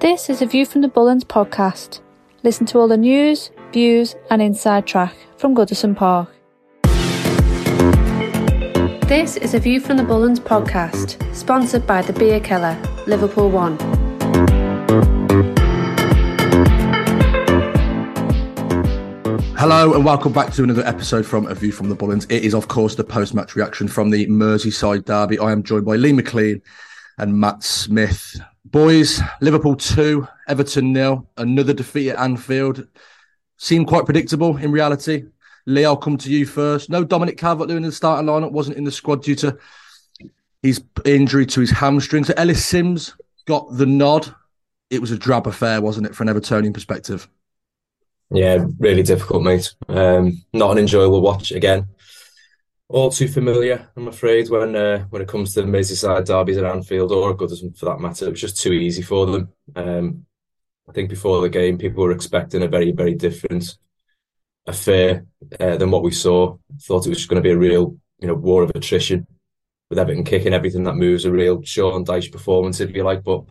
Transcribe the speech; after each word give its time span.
This 0.00 0.30
is 0.30 0.42
a 0.42 0.46
View 0.46 0.64
from 0.64 0.82
the 0.82 0.88
Bullens 0.88 1.24
podcast. 1.24 2.02
Listen 2.44 2.64
to 2.66 2.78
all 2.78 2.86
the 2.86 2.96
news, 2.96 3.50
views, 3.72 4.14
and 4.30 4.40
inside 4.40 4.86
track 4.86 5.12
from 5.38 5.56
Goodison 5.56 5.96
Park. 5.96 6.30
This 9.08 9.36
is 9.38 9.54
a 9.54 9.58
View 9.58 9.80
from 9.80 9.96
the 9.96 10.04
Bullens 10.04 10.38
podcast, 10.38 11.20
sponsored 11.34 11.84
by 11.84 12.02
the 12.02 12.12
Bierkeller, 12.12 12.78
Liverpool 13.08 13.50
One. 13.50 13.76
Hello 19.56 19.94
and 19.94 20.04
welcome 20.04 20.32
back 20.32 20.52
to 20.52 20.62
another 20.62 20.86
episode 20.86 21.26
from 21.26 21.48
A 21.48 21.56
View 21.56 21.72
from 21.72 21.88
the 21.88 21.96
Bullens. 21.96 22.24
It 22.30 22.44
is, 22.44 22.54
of 22.54 22.68
course, 22.68 22.94
the 22.94 23.02
post-match 23.02 23.56
reaction 23.56 23.88
from 23.88 24.10
the 24.10 24.28
Merseyside 24.28 25.06
derby. 25.06 25.40
I 25.40 25.50
am 25.50 25.64
joined 25.64 25.86
by 25.86 25.96
Lee 25.96 26.12
McLean 26.12 26.62
and 27.18 27.40
Matt 27.40 27.64
Smith. 27.64 28.40
Boys, 28.70 29.22
Liverpool 29.40 29.76
2, 29.76 30.26
Everton 30.46 30.92
nil. 30.92 31.26
Another 31.38 31.72
defeat 31.72 32.10
at 32.10 32.18
Anfield. 32.18 32.86
Seemed 33.56 33.86
quite 33.86 34.04
predictable 34.04 34.56
in 34.58 34.72
reality. 34.72 35.24
Lee, 35.64 35.86
I'll 35.86 35.96
come 35.96 36.18
to 36.18 36.30
you 36.30 36.44
first. 36.44 36.90
No 36.90 37.02
Dominic 37.02 37.38
Calvert-Lewin 37.38 37.82
in 37.82 37.88
the 37.88 37.94
starting 37.94 38.26
lineup, 38.26 38.52
wasn't 38.52 38.76
in 38.76 38.84
the 38.84 38.92
squad 38.92 39.22
due 39.22 39.34
to 39.36 39.56
his 40.62 40.82
injury 41.04 41.46
to 41.46 41.60
his 41.60 41.70
hamstring. 41.70 42.24
So 42.24 42.34
Ellis 42.36 42.64
Simms 42.64 43.14
got 43.46 43.74
the 43.76 43.86
nod. 43.86 44.34
It 44.90 45.00
was 45.00 45.12
a 45.12 45.18
drab 45.18 45.46
affair, 45.46 45.80
wasn't 45.80 46.06
it, 46.06 46.14
from 46.14 46.28
an 46.28 46.34
Evertonian 46.34 46.74
perspective? 46.74 47.28
Yeah, 48.30 48.66
really 48.78 49.02
difficult, 49.02 49.42
mate. 49.42 49.74
Um, 49.88 50.42
not 50.52 50.72
an 50.72 50.78
enjoyable 50.78 51.22
watch 51.22 51.52
again. 51.52 51.86
All 52.90 53.10
too 53.10 53.28
familiar, 53.28 53.90
I'm 53.96 54.08
afraid, 54.08 54.48
when 54.48 54.74
uh, 54.74 55.04
when 55.10 55.20
it 55.20 55.28
comes 55.28 55.52
to 55.52 55.60
the 55.60 55.68
Merseyside 55.68 56.24
derbies 56.24 56.56
at 56.56 56.64
Anfield 56.64 57.12
or 57.12 57.36
Goodison 57.36 57.76
for 57.76 57.84
that 57.84 58.00
matter. 58.00 58.26
It 58.26 58.30
was 58.30 58.40
just 58.40 58.62
too 58.62 58.72
easy 58.72 59.02
for 59.02 59.26
them. 59.26 59.48
Um, 59.76 60.26
I 60.88 60.92
think 60.92 61.10
before 61.10 61.42
the 61.42 61.50
game, 61.50 61.76
people 61.76 62.02
were 62.02 62.12
expecting 62.12 62.62
a 62.62 62.68
very, 62.68 62.92
very 62.92 63.14
different 63.14 63.76
affair 64.66 65.26
uh, 65.60 65.76
than 65.76 65.90
what 65.90 66.02
we 66.02 66.12
saw. 66.12 66.56
Thought 66.80 67.06
it 67.06 67.10
was 67.10 67.18
just 67.18 67.28
going 67.28 67.42
to 67.42 67.46
be 67.46 67.52
a 67.52 67.58
real, 67.58 67.98
you 68.20 68.28
know, 68.28 68.34
war 68.34 68.62
of 68.62 68.70
attrition 68.74 69.26
with 69.90 69.98
Everton 69.98 70.24
kicking 70.24 70.54
everything 70.54 70.84
that 70.84 70.96
moves, 70.96 71.26
a 71.26 71.30
real 71.30 71.62
Sean 71.62 72.06
Dyche 72.06 72.32
performance, 72.32 72.80
if 72.80 72.94
you 72.94 73.04
like. 73.04 73.22
But 73.22 73.44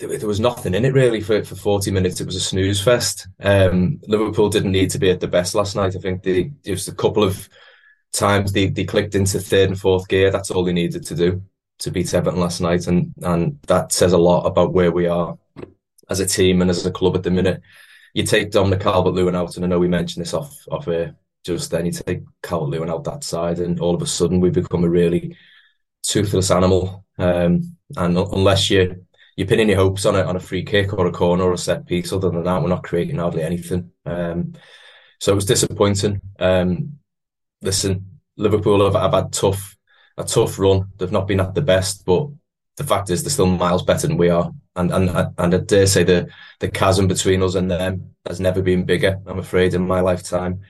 there, 0.00 0.18
there 0.18 0.28
was 0.28 0.40
nothing 0.40 0.74
in 0.74 0.84
it 0.84 0.94
really 0.94 1.20
for, 1.20 1.44
for 1.44 1.54
40 1.54 1.92
minutes. 1.92 2.20
It 2.20 2.26
was 2.26 2.36
a 2.36 2.40
snooze 2.40 2.82
fest. 2.82 3.28
Um, 3.40 4.00
Liverpool 4.08 4.48
didn't 4.48 4.72
need 4.72 4.90
to 4.90 4.98
be 4.98 5.10
at 5.10 5.20
the 5.20 5.28
best 5.28 5.54
last 5.54 5.76
night. 5.76 5.94
I 5.94 6.00
think 6.00 6.24
they 6.24 6.50
just 6.64 6.88
a 6.88 6.94
couple 6.94 7.22
of 7.22 7.48
times 8.12 8.52
they, 8.52 8.68
they 8.68 8.84
clicked 8.84 9.14
into 9.14 9.38
third 9.38 9.70
and 9.70 9.80
fourth 9.80 10.08
gear. 10.08 10.30
That's 10.30 10.50
all 10.50 10.64
they 10.64 10.72
needed 10.72 11.04
to 11.06 11.14
do 11.14 11.42
to 11.80 11.90
beat 11.90 12.12
Everton 12.14 12.40
last 12.40 12.60
night. 12.60 12.86
And, 12.86 13.12
and 13.22 13.58
that 13.66 13.92
says 13.92 14.12
a 14.12 14.18
lot 14.18 14.46
about 14.46 14.72
where 14.72 14.92
we 14.92 15.06
are 15.06 15.36
as 16.10 16.20
a 16.20 16.26
team 16.26 16.60
and 16.60 16.70
as 16.70 16.84
a 16.86 16.90
club 16.90 17.16
at 17.16 17.22
the 17.22 17.30
minute. 17.30 17.62
You 18.14 18.24
take 18.24 18.50
Dominic 18.50 18.80
Calvert-Lewin 18.80 19.34
out, 19.34 19.56
and 19.56 19.64
I 19.64 19.68
know 19.68 19.78
we 19.78 19.88
mentioned 19.88 20.22
this 20.22 20.34
off, 20.34 20.54
off 20.70 20.86
air 20.86 21.16
just 21.44 21.70
then, 21.70 21.86
you 21.86 21.92
take 21.92 22.22
Calvert-Lewin 22.42 22.90
out 22.90 23.04
that 23.04 23.24
side 23.24 23.58
and 23.58 23.80
all 23.80 23.94
of 23.94 24.02
a 24.02 24.06
sudden 24.06 24.40
we 24.40 24.50
become 24.50 24.84
a 24.84 24.88
really 24.88 25.36
toothless 26.02 26.50
animal. 26.50 27.04
Um, 27.18 27.76
and 27.96 28.16
unless 28.16 28.70
you 28.70 29.04
you're 29.36 29.46
pinning 29.46 29.70
your 29.70 29.78
hopes 29.78 30.04
on 30.04 30.14
it 30.14 30.26
on 30.26 30.36
a 30.36 30.40
free 30.40 30.62
kick 30.62 30.92
or 30.92 31.06
a 31.06 31.12
corner 31.12 31.44
or 31.44 31.54
a 31.54 31.58
set 31.58 31.86
piece. 31.86 32.12
Other 32.12 32.30
than 32.30 32.44
that, 32.44 32.62
we're 32.62 32.68
not 32.68 32.84
creating 32.84 33.16
hardly 33.16 33.42
anything. 33.42 33.90
Um, 34.04 34.52
so 35.20 35.32
it 35.32 35.36
was 35.36 35.46
disappointing. 35.46 36.20
Um, 36.38 36.98
listen, 37.62 38.20
Liverpool 38.36 38.84
have, 38.84 39.00
have 39.00 39.12
had 39.12 39.32
tough 39.32 39.76
a 40.18 40.24
tough 40.24 40.58
run. 40.58 40.90
They've 40.98 41.10
not 41.12 41.26
been 41.26 41.40
at 41.40 41.54
the 41.54 41.62
best, 41.62 42.04
but 42.04 42.28
the 42.76 42.84
fact 42.84 43.10
is 43.10 43.22
they're 43.22 43.30
still 43.30 43.46
miles 43.46 43.82
better 43.82 44.06
than 44.06 44.18
we 44.18 44.28
are. 44.28 44.52
And 44.76 44.90
and 44.92 45.10
and 45.38 45.54
I 45.54 45.58
dare 45.58 45.86
say 45.86 46.04
the 46.04 46.28
the 46.60 46.70
chasm 46.70 47.08
between 47.08 47.42
us 47.42 47.54
and 47.54 47.70
them 47.70 48.14
has 48.26 48.40
never 48.40 48.62
been 48.62 48.84
bigger. 48.84 49.20
I'm 49.26 49.38
afraid 49.38 49.74
in 49.74 49.86
my 49.86 50.00
lifetime. 50.00 50.60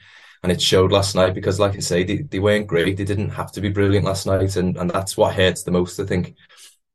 And 0.45 0.51
it 0.51 0.61
showed 0.61 0.91
last 0.91 1.15
night 1.15 1.35
because, 1.35 1.61
like 1.61 1.77
I 1.77 1.79
say, 1.79 2.03
they, 2.03 2.17
they 2.17 2.41
weren't 2.41 2.67
great. 2.67 2.97
They 2.97 3.05
didn't 3.05 3.31
have 3.31 3.53
to 3.53 3.61
be 3.61 3.69
brilliant 3.69 4.05
last 4.07 4.27
night, 4.27 4.57
and, 4.57 4.77
and 4.77 4.91
that's 4.91 5.17
what 5.17 5.37
hurts 5.37 5.63
the 5.63 5.71
most. 5.71 6.01
I 6.01 6.05
think 6.05 6.35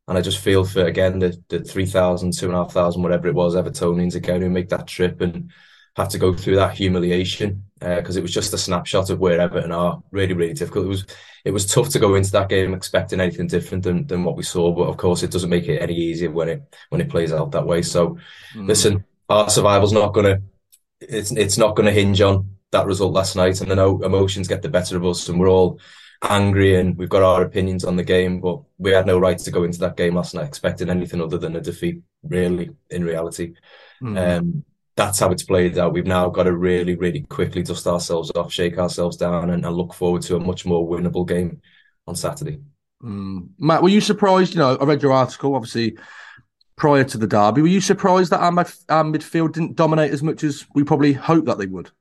and 0.08 0.18
I 0.18 0.22
just 0.22 0.40
feel 0.40 0.64
for 0.64 0.86
again 0.86 1.20
the 1.20 1.42
the 1.50 1.60
three 1.60 1.86
thousand, 1.86 2.34
two 2.34 2.48
and 2.48 2.56
a 2.56 2.58
half 2.58 2.72
thousand, 2.72 3.04
whatever 3.04 3.28
it 3.28 3.36
was, 3.36 3.56
Evertonians 3.56 4.16
again 4.16 4.42
who 4.42 4.50
make 4.50 4.70
that 4.70 4.88
trip 4.88 5.22
and 5.22 5.52
have 5.98 6.10
to 6.10 6.20
go 6.20 6.34
through 6.34 6.56
that 6.56 6.78
humiliation 6.78 7.64
because 7.80 8.16
uh, 8.16 8.20
it 8.20 8.22
was 8.22 8.34
just 8.34 8.54
a 8.54 8.58
snapshot 8.58 9.10
of 9.10 9.20
where 9.20 9.42
Everton 9.42 9.72
are. 9.72 10.02
Really, 10.12 10.34
really 10.34 10.54
difficult. 10.54 10.86
It 10.86 10.90
was 10.90 11.06
it 11.44 11.52
was 11.52 11.66
tough 11.66 11.90
to 11.90 12.00
go 12.00 12.16
into 12.16 12.32
that 12.32 12.50
game 12.50 12.74
expecting 12.74 13.20
anything 13.20 13.48
different 13.48 13.84
than 13.84 14.06
than 14.08 14.24
what 14.24 14.38
we 14.38 14.44
saw, 14.44 14.72
but 14.72 14.88
of 14.88 14.98
course 14.98 15.24
it 15.24 15.32
doesn't 15.32 15.50
make 15.50 15.68
it 15.68 15.82
any 15.82 15.96
easier 15.96 16.32
when 16.32 16.50
it 16.50 16.76
when 16.90 17.02
it 17.02 17.10
plays 17.10 17.34
out 17.34 17.52
that 17.52 17.66
way. 17.66 17.82
So 17.82 18.18
mm. 18.56 18.68
listen, 18.68 19.04
our 19.28 19.50
survival's 19.50 19.94
not 19.94 20.14
gonna 20.14 20.40
it's 21.00 21.32
it's 21.32 21.58
not 21.58 21.76
gonna 21.76 21.92
hinge 21.92 22.22
on 22.22 22.52
that 22.72 22.86
result 22.86 23.14
last 23.14 23.36
night, 23.36 23.62
and 23.62 23.72
I 23.72 23.76
know 23.76 24.04
emotions 24.04 24.48
get 24.48 24.62
the 24.62 24.70
better 24.70 24.98
of 24.98 25.06
us, 25.06 25.28
and 25.30 25.40
we're 25.40 25.50
all 25.50 25.80
angry 26.24 26.80
and 26.80 26.98
we've 26.98 27.10
got 27.10 27.22
our 27.22 27.44
opinions 27.44 27.84
on 27.84 27.96
the 27.96 28.04
game, 28.04 28.40
but 28.40 28.60
we 28.80 28.92
had 28.92 29.06
no 29.06 29.20
right 29.20 29.38
to 29.38 29.52
go 29.52 29.64
into 29.64 29.78
that 29.80 29.96
game 29.96 30.16
last 30.16 30.34
night 30.34 30.48
expecting 30.48 30.90
anything 30.90 31.22
other 31.22 31.38
than 31.38 31.56
a 31.56 31.62
defeat, 31.62 32.02
really, 32.24 32.72
in 32.90 33.04
reality. 33.04 33.54
Mm. 34.02 34.40
Um, 34.40 34.66
that's 34.98 35.20
how 35.20 35.32
it's 35.32 35.44
played 35.44 35.78
out. 35.78 35.94
We've 35.94 36.08
now 36.08 36.28
got 36.30 36.44
to 36.44 36.58
really, 36.58 36.96
really 36.96 37.22
quickly 37.22 37.62
dust 37.62 37.86
ourselves 37.88 38.32
off, 38.36 38.52
shake 38.52 38.80
ourselves 38.80 39.16
down, 39.16 39.52
and, 39.52 39.64
and 39.64 39.76
look 39.76 39.94
forward 39.94 40.24
to 40.24 40.36
a 40.36 40.40
much 40.40 40.66
more 40.66 40.86
winnable 40.86 41.26
game 41.26 41.62
on 42.08 42.16
Saturday. 42.16 42.60
Mm. 43.04 43.50
Matt, 43.60 43.84
were 43.84 43.90
you 43.90 44.02
surprised? 44.02 44.54
You 44.54 44.60
know, 44.60 44.76
I 44.76 44.84
read 44.86 45.04
your 45.04 45.14
article, 45.14 45.56
obviously, 45.56 45.98
prior 46.76 47.04
to 47.04 47.18
the 47.18 47.28
derby. 47.28 47.62
Were 47.62 47.68
you 47.68 47.80
surprised 47.80 48.32
that 48.32 48.40
our, 48.40 48.52
our 48.90 49.04
midfield 49.04 49.54
didn't 49.54 49.76
dominate 49.76 50.12
as 50.12 50.24
much 50.24 50.44
as 50.44 50.66
we 50.74 50.84
probably 50.84 51.14
hoped 51.14 51.46
that 51.46 51.60
they 51.60 51.68
would? 51.68 51.92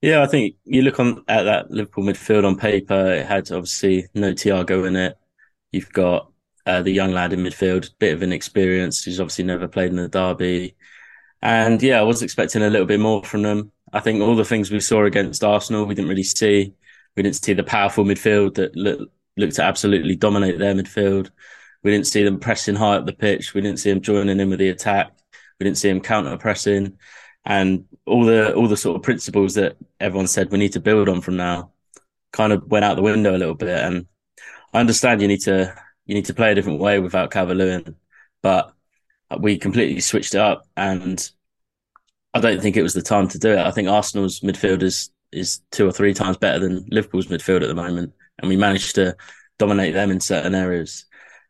Yeah, 0.00 0.22
I 0.22 0.26
think 0.26 0.56
you 0.64 0.82
look 0.82 0.98
on 0.98 1.22
at 1.28 1.44
that 1.44 1.70
Liverpool 1.70 2.04
midfield 2.04 2.46
on 2.46 2.56
paper. 2.56 3.12
It 3.12 3.26
had 3.26 3.52
obviously 3.52 4.06
no 4.14 4.32
Thiago 4.32 4.88
in 4.88 4.96
it. 4.96 5.18
You've 5.70 5.92
got 5.92 6.32
uh, 6.64 6.80
the 6.80 6.90
young 6.90 7.12
lad 7.12 7.34
in 7.34 7.40
midfield, 7.40 7.90
bit 7.98 8.14
of 8.14 8.22
an 8.22 8.32
experience. 8.32 9.04
He's 9.04 9.20
obviously 9.20 9.44
never 9.44 9.68
played 9.68 9.90
in 9.90 9.96
the 9.96 10.08
derby, 10.08 10.76
and 11.42 11.82
yeah, 11.82 11.98
I 11.98 12.02
was 12.02 12.22
expecting 12.22 12.62
a 12.62 12.70
little 12.70 12.86
bit 12.86 13.00
more 13.00 13.22
from 13.24 13.42
them. 13.42 13.72
I 13.92 14.00
think 14.00 14.22
all 14.22 14.36
the 14.36 14.44
things 14.44 14.70
we 14.70 14.80
saw 14.80 15.04
against 15.04 15.44
Arsenal, 15.44 15.84
we 15.84 15.94
didn't 15.94 16.08
really 16.08 16.22
see. 16.22 16.74
We 17.16 17.22
didn't 17.22 17.36
see 17.36 17.52
the 17.52 17.64
powerful 17.64 18.04
midfield 18.04 18.54
that 18.54 18.74
looked 19.36 19.56
to 19.56 19.62
absolutely 19.62 20.16
dominate 20.16 20.58
their 20.58 20.74
midfield. 20.74 21.30
We 21.82 21.90
didn't 21.90 22.06
see 22.06 22.22
them 22.22 22.38
pressing 22.38 22.76
high 22.76 22.96
up 22.96 23.06
the 23.06 23.12
pitch. 23.12 23.54
We 23.54 23.60
didn't 23.60 23.80
see 23.80 23.90
them 23.90 24.00
joining 24.00 24.40
in 24.40 24.48
with 24.50 24.60
the 24.60 24.68
attack. 24.68 25.12
We 25.58 25.64
didn't 25.64 25.78
see 25.78 25.88
them 25.88 26.00
counter 26.00 26.36
pressing, 26.38 26.98
and 27.44 27.84
all 28.06 28.24
the 28.24 28.54
all 28.54 28.68
the 28.68 28.76
sort 28.76 28.96
of 28.96 29.02
principles 29.02 29.54
that 29.54 29.76
everyone 30.00 30.28
said 30.28 30.50
we 30.50 30.58
need 30.58 30.72
to 30.72 30.80
build 30.80 31.08
on 31.08 31.20
from 31.20 31.36
now 31.36 31.72
kind 32.32 32.52
of 32.52 32.66
went 32.66 32.84
out 32.84 32.96
the 32.96 33.02
window 33.02 33.36
a 33.36 33.38
little 33.38 33.54
bit. 33.54 33.78
And 33.78 34.06
I 34.72 34.80
understand 34.80 35.20
you 35.20 35.28
need 35.28 35.42
to 35.42 35.74
you 36.06 36.14
need 36.14 36.26
to 36.26 36.34
play 36.34 36.52
a 36.52 36.54
different 36.54 36.80
way 36.80 36.98
without 36.98 37.34
Lewin, 37.34 37.96
but 38.42 38.74
we 39.40 39.58
completely 39.58 40.00
switched 40.00 40.34
it 40.34 40.40
up, 40.40 40.66
and 40.76 41.30
I 42.34 42.40
don't 42.40 42.60
think 42.60 42.76
it 42.76 42.82
was 42.82 42.94
the 42.94 43.02
time 43.02 43.28
to 43.28 43.38
do 43.38 43.52
it. 43.52 43.58
I 43.58 43.70
think 43.70 43.88
Arsenal's 43.88 44.40
midfield 44.40 44.82
is 44.82 45.10
is 45.32 45.60
two 45.70 45.86
or 45.86 45.92
three 45.92 46.12
times 46.12 46.36
better 46.36 46.58
than 46.58 46.86
Liverpool's 46.90 47.28
midfield 47.28 47.62
at 47.62 47.68
the 47.68 47.74
moment, 47.74 48.12
and 48.38 48.48
we 48.48 48.56
managed 48.56 48.94
to 48.96 49.16
dominate 49.58 49.94
them 49.94 50.10
in 50.10 50.20
certain 50.20 50.54
areas. 50.54 51.04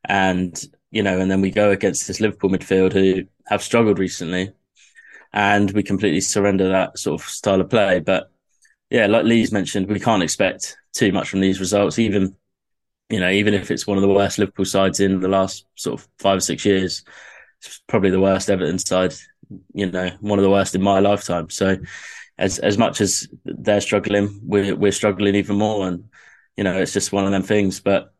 And 0.05 0.61
you 0.91 1.03
know, 1.03 1.19
and 1.19 1.31
then 1.31 1.41
we 1.41 1.51
go 1.51 1.71
against 1.71 2.07
this 2.07 2.21
Liverpool 2.21 2.51
midfield 2.51 2.93
who 2.93 3.25
have 3.47 3.63
struggled 3.63 3.99
recently, 3.99 4.53
and 5.33 5.71
we 5.73 5.83
completely 5.83 6.21
surrender 6.21 6.69
that 6.69 6.99
sort 6.99 7.21
of 7.21 7.29
style 7.29 7.61
of 7.61 7.71
play. 7.71 8.01
But 8.01 8.31
yeah, 8.91 9.07
like 9.07 9.25
Lee's 9.25 9.53
mentioned, 9.53 9.89
we 9.89 10.01
can't 10.01 10.23
expect 10.23 10.77
too 10.93 11.13
much 11.13 11.29
from 11.31 11.41
these 11.41 11.61
results, 11.61 11.99
even 11.99 12.37
you 13.13 13.21
know, 13.21 13.31
even 13.31 13.53
if 13.53 13.71
it's 13.71 13.87
one 13.87 13.99
of 13.99 14.03
the 14.03 14.09
worst 14.09 14.39
Liverpool 14.39 14.65
sides 14.65 14.99
in 14.99 15.21
the 15.21 15.29
last 15.29 15.67
sort 15.75 16.01
of 16.01 16.09
five 16.19 16.39
or 16.39 16.41
six 16.41 16.65
years, 16.65 17.05
probably 17.89 18.11
the 18.11 18.21
worst 18.21 18.51
Everton 18.51 18.79
side, 18.79 19.15
you 19.75 19.91
know, 19.91 20.11
one 20.21 20.39
of 20.39 20.43
the 20.43 20.51
worst 20.51 20.75
in 20.75 20.83
my 20.83 20.99
lifetime. 21.01 21.51
So 21.51 21.77
as 22.39 22.59
as 22.59 22.79
much 22.79 23.01
as 23.01 23.29
they're 23.45 23.81
struggling, 23.81 24.41
we're 24.43 24.75
we're 24.77 24.93
struggling 24.93 25.35
even 25.35 25.57
more, 25.57 25.87
and 25.89 26.05
you 26.57 26.65
know, 26.65 26.79
it's 26.79 26.93
just 26.93 27.13
one 27.13 27.25
of 27.25 27.31
them 27.33 27.43
things. 27.43 27.81
But 27.81 28.13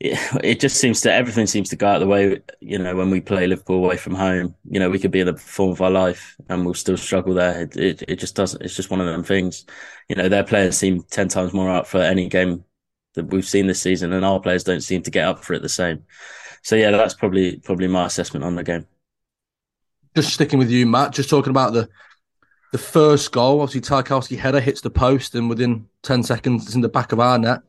it, 0.00 0.18
it 0.44 0.60
just 0.60 0.76
seems 0.76 1.00
to 1.02 1.12
everything 1.12 1.46
seems 1.46 1.68
to 1.70 1.76
go 1.76 1.88
out 1.88 1.98
the 1.98 2.06
way. 2.06 2.40
You 2.60 2.78
know, 2.78 2.94
when 2.96 3.10
we 3.10 3.20
play 3.20 3.46
Liverpool 3.46 3.84
away 3.84 3.96
from 3.96 4.14
home, 4.14 4.54
you 4.70 4.78
know, 4.80 4.90
we 4.90 4.98
could 4.98 5.10
be 5.10 5.20
in 5.20 5.26
the 5.26 5.36
form 5.36 5.70
of 5.72 5.80
our 5.80 5.90
life 5.90 6.36
and 6.48 6.64
we'll 6.64 6.74
still 6.74 6.96
struggle 6.96 7.34
there. 7.34 7.62
It, 7.62 7.76
it, 7.76 8.02
it 8.08 8.16
just 8.16 8.36
doesn't. 8.36 8.62
It's 8.62 8.76
just 8.76 8.90
one 8.90 9.00
of 9.00 9.06
them 9.06 9.24
things. 9.24 9.64
You 10.08 10.16
know, 10.16 10.28
their 10.28 10.44
players 10.44 10.78
seem 10.78 11.02
ten 11.02 11.28
times 11.28 11.52
more 11.52 11.70
up 11.70 11.86
for 11.86 12.00
any 12.00 12.28
game 12.28 12.64
that 13.14 13.26
we've 13.26 13.46
seen 13.46 13.66
this 13.66 13.82
season, 13.82 14.12
and 14.12 14.24
our 14.24 14.40
players 14.40 14.64
don't 14.64 14.82
seem 14.82 15.02
to 15.02 15.10
get 15.10 15.26
up 15.26 15.44
for 15.44 15.54
it 15.54 15.62
the 15.62 15.68
same. 15.68 16.04
So 16.62 16.76
yeah, 16.76 16.90
that's 16.90 17.14
probably 17.14 17.56
probably 17.58 17.88
my 17.88 18.06
assessment 18.06 18.44
on 18.44 18.54
the 18.54 18.64
game. 18.64 18.86
Just 20.14 20.34
sticking 20.34 20.58
with 20.58 20.70
you, 20.70 20.86
Matt. 20.86 21.12
Just 21.12 21.30
talking 21.30 21.50
about 21.50 21.72
the 21.72 21.88
the 22.72 22.78
first 22.78 23.32
goal. 23.32 23.60
Obviously, 23.60 23.80
Tarkowski 23.80 24.36
header 24.38 24.60
hits 24.60 24.80
the 24.80 24.90
post, 24.90 25.34
and 25.34 25.48
within 25.48 25.86
ten 26.02 26.22
seconds, 26.22 26.66
it's 26.66 26.74
in 26.74 26.80
the 26.80 26.88
back 26.88 27.12
of 27.12 27.20
our 27.20 27.38
net. 27.38 27.60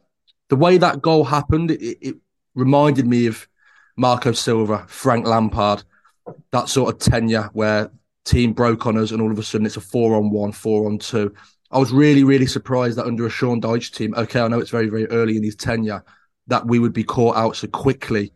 The 0.49 0.55
way 0.55 0.77
that 0.77 1.01
goal 1.01 1.23
happened, 1.23 1.71
it, 1.71 1.97
it 2.01 2.15
reminded 2.55 3.05
me 3.05 3.27
of 3.27 3.47
Marco 3.95 4.31
Silva, 4.31 4.85
Frank 4.87 5.25
Lampard, 5.27 5.83
that 6.51 6.69
sort 6.69 6.93
of 6.93 6.99
tenure 6.99 7.49
where 7.53 7.91
team 8.25 8.53
broke 8.53 8.85
on 8.85 8.97
us, 8.97 9.11
and 9.11 9.21
all 9.21 9.31
of 9.31 9.39
a 9.39 9.43
sudden 9.43 9.65
it's 9.65 9.77
a 9.77 9.81
four 9.81 10.15
on 10.15 10.31
one, 10.31 10.51
four 10.51 10.87
on 10.87 10.97
two. 10.97 11.33
I 11.71 11.77
was 11.77 11.91
really, 11.91 12.23
really 12.23 12.47
surprised 12.47 12.97
that 12.97 13.05
under 13.05 13.27
a 13.27 13.29
Sean 13.29 13.61
Dyche 13.61 13.93
team, 13.93 14.15
okay, 14.15 14.39
I 14.39 14.47
know 14.47 14.59
it's 14.59 14.71
very, 14.71 14.89
very 14.89 15.05
early 15.07 15.37
in 15.37 15.43
his 15.43 15.55
tenure, 15.55 16.03
that 16.47 16.65
we 16.65 16.79
would 16.79 16.93
be 16.93 17.03
caught 17.03 17.37
out 17.37 17.55
so 17.55 17.67
quickly. 17.67 18.33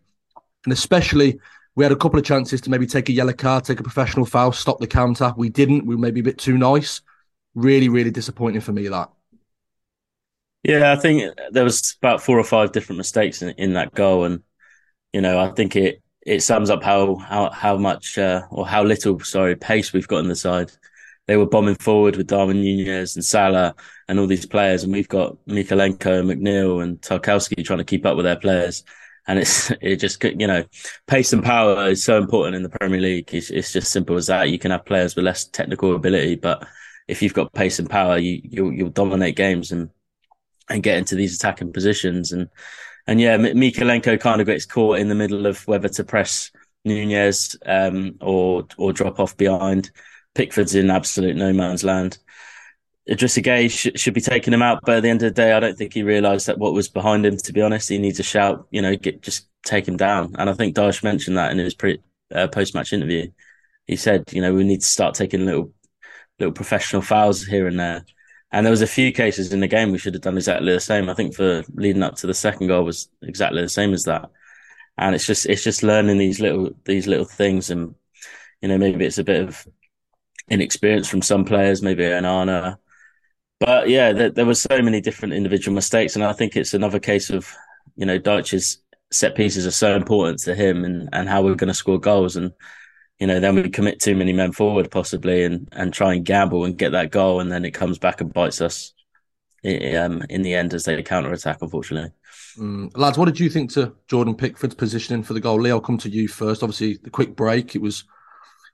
And 0.65 0.73
especially, 0.73 1.39
we 1.75 1.83
had 1.83 1.91
a 1.91 1.97
couple 1.97 2.19
of 2.19 2.25
chances 2.25 2.61
to 2.61 2.69
maybe 2.69 2.85
take 2.85 3.09
a 3.09 3.13
yellow 3.13 3.33
card, 3.33 3.63
take 3.63 3.79
a 3.79 3.83
professional 3.83 4.25
foul, 4.25 4.51
stop 4.51 4.79
the 4.79 4.87
counter. 4.87 5.33
We 5.35 5.49
didn't. 5.49 5.85
We 5.85 5.95
were 5.95 6.01
maybe 6.01 6.19
a 6.19 6.23
bit 6.23 6.37
too 6.37 6.57
nice. 6.57 7.01
Really, 7.55 7.89
really 7.89 8.11
disappointing 8.11 8.61
for 8.61 8.71
me, 8.71 8.87
that. 8.87 9.09
Yeah, 10.63 10.93
I 10.93 10.95
think 10.95 11.33
there 11.51 11.63
was 11.63 11.95
about 12.01 12.21
four 12.21 12.39
or 12.39 12.43
five 12.43 12.71
different 12.71 12.97
mistakes 12.97 13.41
in, 13.41 13.49
in 13.57 13.73
that 13.73 13.93
goal. 13.93 14.23
And, 14.23 14.43
you 15.11 15.21
know, 15.21 15.39
I 15.39 15.49
think 15.51 15.75
it, 15.75 16.01
it 16.25 16.41
sums 16.41 16.69
up 16.69 16.83
how, 16.83 17.15
how, 17.15 17.49
how 17.49 17.77
much, 17.77 18.17
uh, 18.17 18.43
or 18.49 18.65
how 18.65 18.83
little, 18.83 19.19
sorry, 19.19 19.55
pace 19.55 19.91
we've 19.91 20.07
got 20.07 20.19
in 20.19 20.29
the 20.29 20.35
side 20.35 20.71
they 21.27 21.37
were 21.37 21.45
bombing 21.45 21.75
forward 21.75 22.15
with 22.15 22.27
Darwin 22.27 22.61
Nunez 22.61 23.15
and 23.15 23.23
Salah 23.23 23.75
and 24.07 24.19
all 24.19 24.27
these 24.27 24.45
players, 24.45 24.83
and 24.83 24.91
we've 24.91 25.07
got 25.07 25.37
Mykolenko, 25.47 26.23
McNeil, 26.23 26.83
and 26.83 26.99
Tarkowski 27.01 27.63
trying 27.63 27.79
to 27.79 27.85
keep 27.85 28.05
up 28.05 28.17
with 28.17 28.25
their 28.25 28.35
players. 28.35 28.83
And 29.27 29.39
it's 29.39 29.71
it 29.81 29.97
just 29.97 30.23
you 30.23 30.47
know 30.47 30.63
pace 31.07 31.33
and 31.33 31.43
power 31.43 31.89
is 31.89 32.03
so 32.03 32.17
important 32.17 32.55
in 32.55 32.63
the 32.63 32.69
Premier 32.69 32.99
League. 32.99 33.33
It's, 33.33 33.49
it's 33.49 33.73
just 33.73 33.91
simple 33.91 34.15
as 34.15 34.27
that. 34.27 34.49
You 34.49 34.59
can 34.59 34.71
have 34.71 34.85
players 34.85 35.15
with 35.15 35.25
less 35.25 35.45
technical 35.45 35.95
ability, 35.95 36.35
but 36.35 36.67
if 37.07 37.21
you've 37.21 37.33
got 37.33 37.53
pace 37.53 37.79
and 37.79 37.89
power, 37.89 38.17
you 38.17 38.41
you'll, 38.43 38.73
you'll 38.73 38.89
dominate 38.89 39.35
games 39.35 39.71
and 39.71 39.89
and 40.69 40.83
get 40.83 40.97
into 40.97 41.15
these 41.15 41.35
attacking 41.35 41.73
positions. 41.73 42.31
And 42.31 42.49
and 43.07 43.19
yeah, 43.19 43.37
Mykolenko 43.37 44.19
kind 44.19 44.41
of 44.41 44.47
gets 44.47 44.65
caught 44.65 44.99
in 44.99 45.09
the 45.09 45.15
middle 45.15 45.45
of 45.45 45.65
whether 45.67 45.89
to 45.89 46.03
press 46.03 46.51
Nunez 46.85 47.55
um, 47.65 48.15
or 48.21 48.67
or 48.77 48.93
drop 48.93 49.19
off 49.19 49.35
behind. 49.37 49.91
Pickford's 50.35 50.73
in 50.73 50.89
absolute 50.89 51.35
no 51.35 51.53
man's 51.53 51.83
land. 51.83 52.17
Idrissa 53.09 53.43
Gueye 53.43 53.69
sh- 53.69 53.99
should 53.99 54.13
be 54.13 54.21
taking 54.21 54.53
him 54.53 54.61
out, 54.61 54.79
but 54.85 54.97
at 54.97 55.03
the 55.03 55.09
end 55.09 55.21
of 55.23 55.33
the 55.33 55.41
day, 55.41 55.51
I 55.51 55.59
don't 55.59 55.77
think 55.77 55.93
he 55.93 56.03
realised 56.03 56.47
that 56.47 56.57
what 56.57 56.73
was 56.73 56.87
behind 56.87 57.25
him. 57.25 57.37
To 57.37 57.53
be 57.53 57.61
honest, 57.61 57.89
he 57.89 57.97
needs 57.97 58.19
a 58.19 58.23
shout. 58.23 58.67
You 58.71 58.81
know, 58.81 58.95
get 58.95 59.21
just 59.21 59.47
take 59.65 59.87
him 59.87 59.97
down. 59.97 60.35
And 60.37 60.49
I 60.49 60.53
think 60.53 60.75
Dyche 60.75 61.03
mentioned 61.03 61.37
that 61.37 61.51
in 61.51 61.57
his 61.57 61.73
pre- 61.73 62.01
uh, 62.33 62.47
post-match 62.47 62.93
interview. 62.93 63.31
He 63.87 63.95
said, 63.95 64.31
you 64.31 64.41
know, 64.41 64.53
we 64.53 64.63
need 64.63 64.81
to 64.81 64.87
start 64.87 65.15
taking 65.15 65.45
little 65.45 65.73
little 66.39 66.53
professional 66.53 67.01
fouls 67.01 67.43
here 67.43 67.67
and 67.67 67.79
there. 67.79 68.05
And 68.51 68.65
there 68.65 68.71
was 68.71 68.81
a 68.81 68.87
few 68.87 69.11
cases 69.11 69.51
in 69.51 69.59
the 69.59 69.67
game 69.67 69.91
we 69.91 69.97
should 69.97 70.13
have 70.13 70.21
done 70.21 70.37
exactly 70.37 70.71
the 70.71 70.79
same. 70.79 71.09
I 71.09 71.15
think 71.15 71.35
for 71.35 71.63
leading 71.73 72.03
up 72.03 72.15
to 72.17 72.27
the 72.27 72.33
second 72.33 72.67
goal 72.67 72.83
was 72.83 73.09
exactly 73.21 73.61
the 73.61 73.69
same 73.69 73.93
as 73.93 74.03
that. 74.03 74.29
And 74.97 75.15
it's 75.15 75.25
just 75.25 75.47
it's 75.47 75.63
just 75.63 75.83
learning 75.83 76.19
these 76.19 76.39
little 76.39 76.71
these 76.85 77.07
little 77.07 77.25
things, 77.25 77.69
and 77.71 77.95
you 78.61 78.69
know 78.69 78.77
maybe 78.77 79.05
it's 79.05 79.17
a 79.17 79.23
bit 79.23 79.41
of 79.41 79.67
inexperience 80.49 81.07
from 81.07 81.21
some 81.21 81.45
players, 81.45 81.81
maybe 81.81 82.03
Onana. 82.03 82.77
But 83.65 83.87
yeah, 83.87 84.11
there, 84.11 84.29
there 84.29 84.45
were 84.45 84.55
so 84.55 84.81
many 84.81 84.99
different 84.99 85.33
individual 85.33 85.73
mistakes, 85.73 86.15
and 86.15 86.23
I 86.23 86.33
think 86.33 86.55
it's 86.55 86.73
another 86.73 86.99
case 86.99 87.29
of 87.29 87.49
you 87.95 88.05
know 88.05 88.19
Dyche's 88.19 88.79
set 89.09 89.35
pieces 89.35 89.65
are 89.65 89.71
so 89.71 89.95
important 89.95 90.39
to 90.39 90.53
him 90.53 90.83
and 90.83 91.07
and 91.13 91.29
how 91.29 91.41
we're 91.41 91.55
going 91.55 91.69
to 91.69 91.73
score 91.73 91.99
goals, 91.99 92.35
and 92.35 92.51
you 93.19 93.27
know 93.27 93.39
then 93.39 93.55
we 93.55 93.69
commit 93.69 94.01
too 94.01 94.15
many 94.15 94.33
men 94.33 94.51
forward 94.51 94.91
possibly, 94.91 95.43
and 95.43 95.69
and 95.71 95.93
try 95.93 96.13
and 96.13 96.25
gamble 96.25 96.65
and 96.65 96.77
get 96.77 96.91
that 96.91 97.11
goal, 97.11 97.39
and 97.39 97.49
then 97.49 97.63
it 97.63 97.71
comes 97.71 97.97
back 97.97 98.19
and 98.19 98.33
bites 98.33 98.59
us 98.59 98.93
um, 99.65 100.21
in 100.29 100.41
the 100.41 100.53
end 100.53 100.73
as 100.73 100.83
they 100.83 101.01
counter 101.01 101.31
attack, 101.31 101.59
unfortunately. 101.61 102.11
Mm. 102.57 102.91
Lads, 102.97 103.17
what 103.17 103.25
did 103.25 103.39
you 103.39 103.49
think 103.49 103.71
to 103.73 103.95
Jordan 104.09 104.35
Pickford's 104.35 104.75
positioning 104.75 105.23
for 105.23 105.33
the 105.33 105.39
goal? 105.39 105.61
Lee, 105.61 105.71
I'll 105.71 105.79
come 105.79 105.97
to 105.99 106.09
you 106.09 106.27
first. 106.27 106.63
Obviously, 106.63 106.97
the 107.01 107.09
quick 107.09 107.35
break, 107.35 107.75
it 107.75 107.81
was 107.81 108.03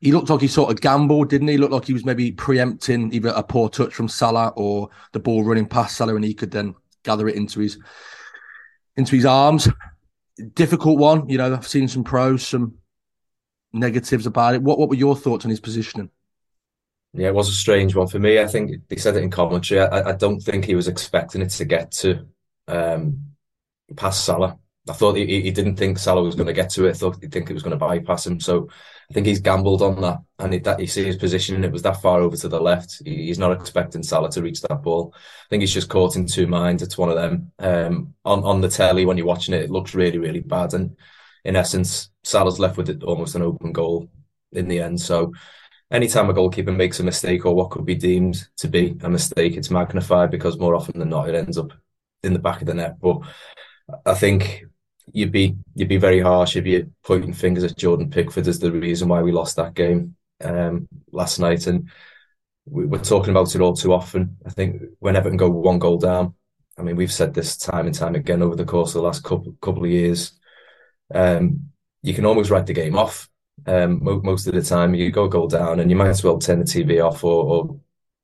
he 0.02 0.12
looked 0.12 0.30
like 0.30 0.42
he 0.42 0.48
sort 0.48 0.72
of 0.72 0.80
gambled, 0.80 1.30
didn't 1.30 1.50
he? 1.50 1.58
Looked 1.58 1.74
like 1.74 1.86
he 1.86 1.94
was 1.94 2.06
maybe 2.06 2.32
preempting 2.32 3.14
either 3.14 3.30
a 3.30 3.44
poor 3.44 3.70
touch 3.70 3.94
from 3.94 4.08
Salah 4.08 4.54
or 4.56 4.90
the 5.12 5.20
ball 5.20 5.44
running 5.44 5.66
past 5.66 5.98
Salah, 5.98 6.16
and 6.16 6.24
he 6.24 6.34
could 6.34 6.52
then 6.52 6.76
gather 7.04 7.28
it 7.28 7.36
into 7.36 7.60
his 7.60 7.78
into 8.96 9.16
his 9.16 9.26
arms. 9.26 9.68
Difficult 10.54 10.98
one, 10.98 11.28
you 11.28 11.38
know. 11.38 11.54
I've 11.54 11.68
seen 11.68 11.88
some 11.88 12.04
pros, 12.04 12.48
some 12.48 12.76
negatives 13.74 14.26
about 14.26 14.56
it. 14.56 14.62
What 14.62 14.80
what 14.80 14.90
were 14.90 14.96
your 14.96 15.18
thoughts 15.18 15.46
on 15.46 15.52
his 15.52 15.60
positioning? 15.60 16.10
Yeah, 17.14 17.30
it 17.30 17.34
was 17.34 17.50
a 17.50 17.54
strange 17.54 17.96
one 17.96 18.08
for 18.08 18.20
me. 18.20 18.40
I 18.40 18.48
think 18.48 18.88
they 18.88 18.96
said 18.96 19.16
it 19.16 19.24
in 19.24 19.32
commentary. 19.32 19.82
I, 19.82 20.10
I 20.10 20.12
don't 20.14 20.40
think 20.40 20.64
he 20.64 20.76
was 20.76 20.88
expecting 20.88 21.42
it 21.42 21.50
to 21.50 21.66
get 21.66 21.92
to 21.94 22.26
um, 22.68 23.32
past 23.96 24.24
Salah. 24.24 24.60
I 24.90 24.94
thought 24.94 25.16
he, 25.16 25.42
he 25.42 25.52
didn't 25.52 25.76
think 25.76 25.98
Salah 25.98 26.24
was 26.24 26.36
going 26.36 26.48
to 26.48 26.54
get 26.54 26.70
to 26.72 26.86
it. 26.86 26.92
I 26.92 26.94
thought 26.94 27.22
he'd 27.22 27.32
think 27.32 27.50
it 27.50 27.54
was 27.54 27.64
going 27.64 27.78
to 27.78 27.86
bypass 27.86 28.26
him. 28.26 28.40
So 28.40 28.70
I 29.10 29.14
think 29.14 29.28
he's 29.28 29.40
gambled 29.40 29.82
on 29.82 30.02
that, 30.02 30.20
and 30.40 30.54
it, 30.54 30.64
that 30.66 30.80
you 30.80 30.88
see 30.88 31.04
his 31.04 31.16
positioning, 31.16 31.64
it 31.64 31.72
was 31.72 31.82
that 31.82 32.02
far 32.02 32.20
over 32.22 32.36
to 32.38 32.48
the 32.48 32.60
left. 32.60 33.02
He, 33.04 33.28
he's 33.28 33.40
not 33.40 33.52
expecting 33.52 34.04
Salah 34.04 34.30
to 34.32 34.42
reach 34.42 34.62
that 34.62 34.82
ball. 34.84 35.14
I 35.16 35.48
think 35.50 35.62
he's 35.62 35.74
just 35.74 35.90
caught 35.90 36.16
in 36.16 36.28
two 36.28 36.48
minds. 36.48 36.84
It's 36.84 36.98
one 36.98 37.10
of 37.10 37.16
them. 37.16 37.52
Um, 37.60 38.14
on 38.26 38.44
on 38.44 38.62
the 38.62 38.70
telly 38.70 39.06
when 39.06 39.18
you're 39.18 39.26
watching 39.26 39.54
it, 39.54 39.64
it 39.64 39.72
looks 39.72 39.96
really 39.96 40.18
really 40.18 40.42
bad, 40.42 40.74
and 40.74 40.96
in 41.46 41.56
essence, 41.56 42.10
Salah's 42.24 42.60
left 42.60 42.78
with 42.78 42.90
it 42.90 43.04
almost 43.04 43.36
an 43.36 43.42
open 43.42 43.72
goal 43.72 44.10
in 44.52 44.68
the 44.68 44.80
end. 44.80 45.00
So 45.02 45.34
anytime 45.92 46.30
a 46.30 46.34
goalkeeper 46.34 46.72
makes 46.72 47.00
a 47.00 47.04
mistake 47.04 47.46
or 47.46 47.56
what 47.56 47.72
could 47.72 47.86
be 47.86 47.96
deemed 47.96 48.48
to 48.58 48.68
be 48.68 48.98
a 49.02 49.10
mistake, 49.10 49.56
it's 49.56 49.72
magnified 49.72 50.32
because 50.32 50.60
more 50.60 50.76
often 50.76 51.00
than 51.00 51.10
not 51.10 51.30
it 51.30 51.36
ends 51.36 51.58
up 51.58 51.72
in 52.24 52.34
the 52.34 52.40
back 52.40 52.62
of 52.62 52.68
the 52.68 52.74
net. 52.74 53.00
But 53.00 53.22
I 54.06 54.14
think 54.14 54.66
you'd 55.14 55.32
be 55.32 55.56
you'd 55.76 55.90
be 55.90 55.98
very 55.98 56.20
harsh 56.20 56.56
if 56.56 56.66
you're 56.66 56.88
pointing 57.04 57.34
fingers 57.34 57.64
at 57.64 57.78
Jordan 57.78 58.10
Pickford 58.10 58.48
as 58.48 58.60
the 58.60 58.72
reason 58.72 59.08
why 59.08 59.22
we 59.22 59.32
lost 59.32 59.56
that 59.56 59.74
game 59.74 60.16
um, 60.44 60.88
last 61.12 61.40
night. 61.40 61.68
And 61.68 61.90
we, 62.66 62.86
are 62.86 63.02
talking 63.02 63.32
about 63.32 63.54
it 63.56 63.62
all 63.62 63.76
too 63.76 63.94
often. 63.94 64.38
I 64.46 64.50
think 64.50 64.82
when 65.00 65.16
Everton 65.16 65.38
go 65.38 65.50
one 65.50 65.80
goal 65.80 65.98
down, 65.98 66.36
I 66.78 66.82
mean 66.82 66.96
we've 66.96 67.12
said 67.12 67.34
this 67.34 67.58
time 67.58 67.86
and 67.86 67.96
time 67.96 68.16
again 68.16 68.42
over 68.42 68.56
the 68.56 68.66
course 68.66 68.90
of 68.90 69.02
the 69.02 69.08
last 69.08 69.24
couple 69.24 69.56
couple 69.62 69.84
of 69.84 69.92
years. 69.92 70.34
Um, 71.14 71.72
you 72.02 72.14
can 72.14 72.26
almost 72.26 72.50
write 72.50 72.66
the 72.66 72.74
game 72.74 72.98
off. 72.98 73.30
Um, 73.66 74.04
most 74.04 74.48
of 74.48 74.54
the 74.54 74.62
time, 74.62 74.96
you 74.96 75.12
go 75.12 75.28
goal 75.28 75.48
down, 75.48 75.80
and 75.80 75.90
you 75.90 75.98
might 75.98 76.08
as 76.08 76.24
well 76.24 76.40
turn 76.40 76.60
the 76.60 76.66
TV 76.66 77.06
off 77.06 77.24
or, 77.24 77.44
or 77.44 77.80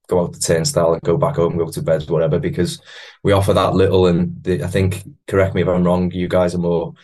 go 0.06 0.22
out 0.22 0.32
the 0.32 0.38
turnstile 0.38 0.94
and 0.94 1.02
go 1.02 1.16
back 1.16 1.36
home, 1.36 1.56
go 1.56 1.70
to 1.70 1.82
bed, 1.82 2.08
whatever, 2.08 2.38
because 2.38 2.80
we 3.22 3.32
offer 3.32 3.52
that 3.52 3.74
little. 3.74 4.06
And 4.06 4.42
the, 4.42 4.62
I 4.62 4.68
think, 4.68 5.04
correct 5.26 5.54
me 5.54 5.62
if 5.62 5.68
I'm 5.68 5.84
wrong, 5.84 6.10
you 6.10 6.28
guys 6.28 6.54
are 6.54 6.58
more 6.58 6.94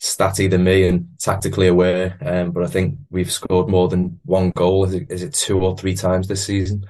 statty 0.00 0.48
than 0.48 0.64
me 0.64 0.86
and 0.86 1.08
tactically 1.18 1.68
aware. 1.68 2.16
Um, 2.20 2.52
but 2.52 2.62
I 2.62 2.68
think 2.68 2.98
we've 3.10 3.32
scored 3.32 3.68
more 3.68 3.88
than 3.88 4.20
one 4.24 4.50
goal. 4.50 4.84
Is 4.84 4.94
it, 4.94 5.10
is 5.10 5.22
it 5.22 5.34
two 5.34 5.60
or 5.60 5.76
three 5.76 5.94
times 5.94 6.28
this 6.28 6.44
season? 6.44 6.86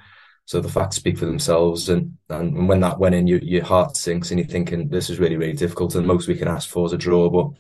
So 0.49 0.63
the 0.63 0.69
facts 0.71 0.97
speak 0.97 1.19
for 1.19 1.27
themselves. 1.27 1.91
And, 1.91 2.17
and 2.31 2.67
when 2.67 2.81
that 2.81 2.99
went 2.99 3.15
in, 3.15 3.27
you, 3.27 3.39
your 3.43 3.65
heart 3.65 3.99
sinks 3.99 4.31
and 4.31 4.41
you're 4.41 4.49
thinking 4.49 4.89
this 4.89 5.11
is 5.11 5.19
really, 5.19 5.37
really 5.37 5.53
difficult. 5.53 5.95
And 5.95 6.07
most 6.07 6.27
we 6.27 6.39
can 6.39 6.49
ask 6.49 6.71
for 6.71 6.87
is 6.87 6.95
a 6.95 6.97
draw. 6.97 7.29
But 7.29 7.51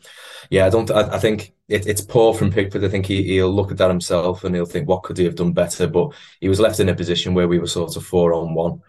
yeah, 0.48 0.64
I 0.64 0.70
don't, 0.70 0.90
I, 0.90 1.16
I 1.16 1.18
think 1.18 1.52
it, 1.68 1.86
it's 1.86 2.00
poor 2.00 2.32
from 2.32 2.50
Pickford. 2.50 2.82
I 2.82 2.88
think 2.88 3.04
he, 3.04 3.22
he'll 3.24 3.52
look 3.52 3.70
at 3.70 3.76
that 3.76 3.90
himself 3.90 4.42
and 4.42 4.54
he'll 4.54 4.64
think, 4.64 4.88
what 4.88 5.02
could 5.02 5.18
he 5.18 5.24
have 5.26 5.34
done 5.34 5.52
better? 5.52 5.86
But 5.86 6.14
he 6.40 6.48
was 6.48 6.60
left 6.60 6.80
in 6.80 6.88
a 6.88 6.94
position 6.94 7.34
where 7.34 7.46
we 7.46 7.58
were 7.58 7.66
sort 7.66 7.94
of 7.94 8.06
four 8.06 8.32
on 8.32 8.54
one. 8.54 8.80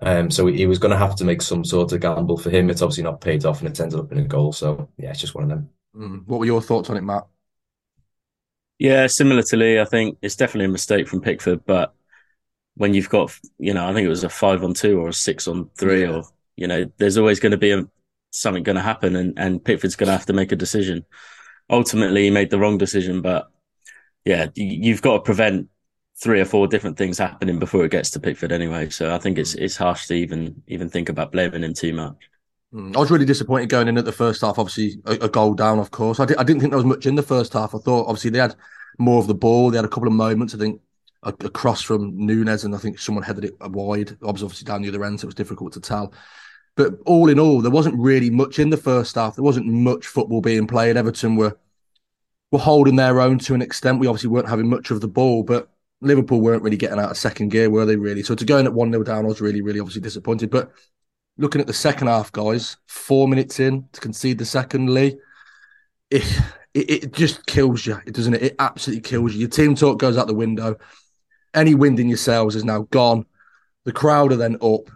Um, 0.00 0.30
so 0.30 0.44
he 0.44 0.66
was 0.66 0.78
going 0.78 0.92
to 0.92 0.98
have 0.98 1.16
to 1.16 1.24
make 1.24 1.40
some 1.40 1.64
sort 1.64 1.92
of 1.92 2.00
gamble 2.00 2.36
for 2.36 2.50
him. 2.50 2.68
It's 2.68 2.82
obviously 2.82 3.04
not 3.04 3.22
paid 3.22 3.46
off 3.46 3.60
and 3.60 3.68
it's 3.70 3.80
ended 3.80 3.98
up 3.98 4.12
in 4.12 4.18
a 4.18 4.24
goal. 4.24 4.52
So 4.52 4.90
yeah, 4.98 5.08
it's 5.08 5.20
just 5.20 5.34
one 5.34 5.44
of 5.44 5.48
them. 5.48 5.70
Mm. 5.96 6.26
What 6.26 6.40
were 6.40 6.44
your 6.44 6.60
thoughts 6.60 6.90
on 6.90 6.98
it, 6.98 7.02
Matt? 7.02 7.26
Yeah, 8.78 9.06
similar 9.06 9.42
to 9.42 9.56
Lee, 9.56 9.80
I 9.80 9.86
think 9.86 10.18
it's 10.20 10.36
definitely 10.36 10.66
a 10.66 10.68
mistake 10.68 11.08
from 11.08 11.22
Pickford. 11.22 11.64
But 11.64 11.94
when 12.78 12.94
you've 12.94 13.08
got, 13.08 13.36
you 13.58 13.74
know, 13.74 13.86
I 13.86 13.92
think 13.92 14.06
it 14.06 14.08
was 14.08 14.24
a 14.24 14.28
five 14.28 14.64
on 14.64 14.72
two 14.72 14.98
or 15.00 15.08
a 15.08 15.12
six 15.12 15.46
on 15.46 15.68
three, 15.76 16.02
yeah. 16.02 16.12
or 16.12 16.22
you 16.56 16.66
know, 16.66 16.90
there's 16.98 17.18
always 17.18 17.40
going 17.40 17.52
to 17.52 17.58
be 17.58 17.72
a, 17.72 17.86
something 18.30 18.62
going 18.62 18.76
to 18.76 18.82
happen, 18.82 19.16
and 19.16 19.38
and 19.38 19.62
Pickford's 19.62 19.96
going 19.96 20.06
to 20.08 20.12
have 20.12 20.26
to 20.26 20.32
make 20.32 20.52
a 20.52 20.56
decision. 20.56 21.04
Ultimately, 21.68 22.24
he 22.24 22.30
made 22.30 22.50
the 22.50 22.58
wrong 22.58 22.78
decision, 22.78 23.20
but 23.20 23.50
yeah, 24.24 24.46
you've 24.54 25.02
got 25.02 25.14
to 25.14 25.20
prevent 25.20 25.68
three 26.20 26.40
or 26.40 26.44
four 26.44 26.66
different 26.66 26.96
things 26.96 27.18
happening 27.18 27.58
before 27.58 27.84
it 27.84 27.90
gets 27.90 28.10
to 28.10 28.20
Pickford 28.20 28.52
anyway. 28.52 28.88
So 28.90 29.14
I 29.14 29.18
think 29.18 29.38
it's 29.38 29.54
it's 29.54 29.76
harsh 29.76 30.06
to 30.06 30.14
even 30.14 30.62
even 30.66 30.88
think 30.88 31.08
about 31.08 31.32
blaming 31.32 31.64
him 31.64 31.74
too 31.74 31.92
much. 31.92 32.30
Mm, 32.72 32.94
I 32.96 33.00
was 33.00 33.10
really 33.10 33.24
disappointed 33.24 33.70
going 33.70 33.88
in 33.88 33.98
at 33.98 34.04
the 34.04 34.12
first 34.12 34.42
half. 34.42 34.58
Obviously, 34.58 35.00
a, 35.06 35.12
a 35.24 35.28
goal 35.28 35.54
down, 35.54 35.78
of 35.78 35.90
course. 35.90 36.20
I, 36.20 36.26
did, 36.26 36.36
I 36.36 36.44
didn't 36.44 36.60
think 36.60 36.70
there 36.70 36.78
was 36.78 36.84
much 36.84 37.06
in 37.06 37.14
the 37.14 37.22
first 37.22 37.52
half. 37.54 37.74
I 37.74 37.78
thought, 37.78 38.06
obviously, 38.06 38.30
they 38.30 38.38
had 38.38 38.54
more 38.98 39.20
of 39.20 39.26
the 39.26 39.34
ball. 39.34 39.70
They 39.70 39.78
had 39.78 39.84
a 39.84 39.88
couple 39.88 40.08
of 40.08 40.14
moments. 40.14 40.54
I 40.54 40.58
think 40.58 40.80
a, 41.22 41.34
a 41.40 41.76
from 41.76 42.16
Nunez, 42.16 42.64
and 42.64 42.74
I 42.74 42.78
think 42.78 42.98
someone 42.98 43.24
headed 43.24 43.44
it 43.44 43.54
wide. 43.60 44.16
Obviously 44.22 44.64
down 44.64 44.82
the 44.82 44.88
other 44.88 45.04
end, 45.04 45.20
so 45.20 45.24
it 45.24 45.28
was 45.28 45.34
difficult 45.34 45.72
to 45.74 45.80
tell. 45.80 46.12
But 46.76 46.94
all 47.06 47.28
in 47.28 47.40
all, 47.40 47.60
there 47.60 47.72
wasn't 47.72 47.98
really 47.98 48.30
much 48.30 48.58
in 48.58 48.70
the 48.70 48.76
first 48.76 49.16
half. 49.16 49.34
There 49.34 49.44
wasn't 49.44 49.66
much 49.66 50.06
football 50.06 50.40
being 50.40 50.66
played. 50.66 50.96
Everton 50.96 51.36
were 51.36 51.58
were 52.50 52.58
holding 52.58 52.96
their 52.96 53.20
own 53.20 53.38
to 53.40 53.54
an 53.54 53.62
extent. 53.62 53.98
We 53.98 54.06
obviously 54.06 54.30
weren't 54.30 54.48
having 54.48 54.70
much 54.70 54.90
of 54.90 55.00
the 55.00 55.08
ball, 55.08 55.42
but 55.42 55.68
Liverpool 56.00 56.40
weren't 56.40 56.62
really 56.62 56.76
getting 56.76 56.98
out 56.98 57.10
of 57.10 57.16
second 57.16 57.50
gear, 57.50 57.68
were 57.68 57.84
they 57.84 57.96
really? 57.96 58.22
So 58.22 58.34
to 58.34 58.44
go 58.44 58.58
in 58.58 58.66
at 58.66 58.72
1 58.72 58.92
0 58.92 59.02
down, 59.02 59.24
I 59.24 59.28
was 59.28 59.40
really, 59.40 59.60
really 59.60 59.80
obviously 59.80 60.00
disappointed. 60.00 60.50
But 60.50 60.70
looking 61.36 61.60
at 61.60 61.66
the 61.66 61.72
second 61.72 62.06
half, 62.06 62.32
guys, 62.32 62.76
four 62.86 63.28
minutes 63.28 63.60
in 63.60 63.88
to 63.92 64.00
concede 64.00 64.38
the 64.38 64.44
second, 64.44 64.94
Lee, 64.94 65.18
it, 66.10 66.40
it, 66.74 66.90
it 66.90 67.12
just 67.12 67.44
kills 67.46 67.86
you, 67.86 68.00
doesn't 68.06 68.34
it? 68.34 68.42
It 68.42 68.56
absolutely 68.58 69.02
kills 69.02 69.34
you. 69.34 69.40
Your 69.40 69.48
team 69.48 69.74
talk 69.74 69.98
goes 69.98 70.16
out 70.16 70.26
the 70.26 70.34
window. 70.34 70.76
Any 71.58 71.74
wind 71.74 71.98
in 71.98 72.08
your 72.08 72.18
sails 72.18 72.54
is 72.54 72.64
now 72.64 72.82
gone. 72.90 73.26
The 73.84 73.92
crowd 73.92 74.32
are 74.32 74.36
then 74.36 74.56
up. 74.62 74.90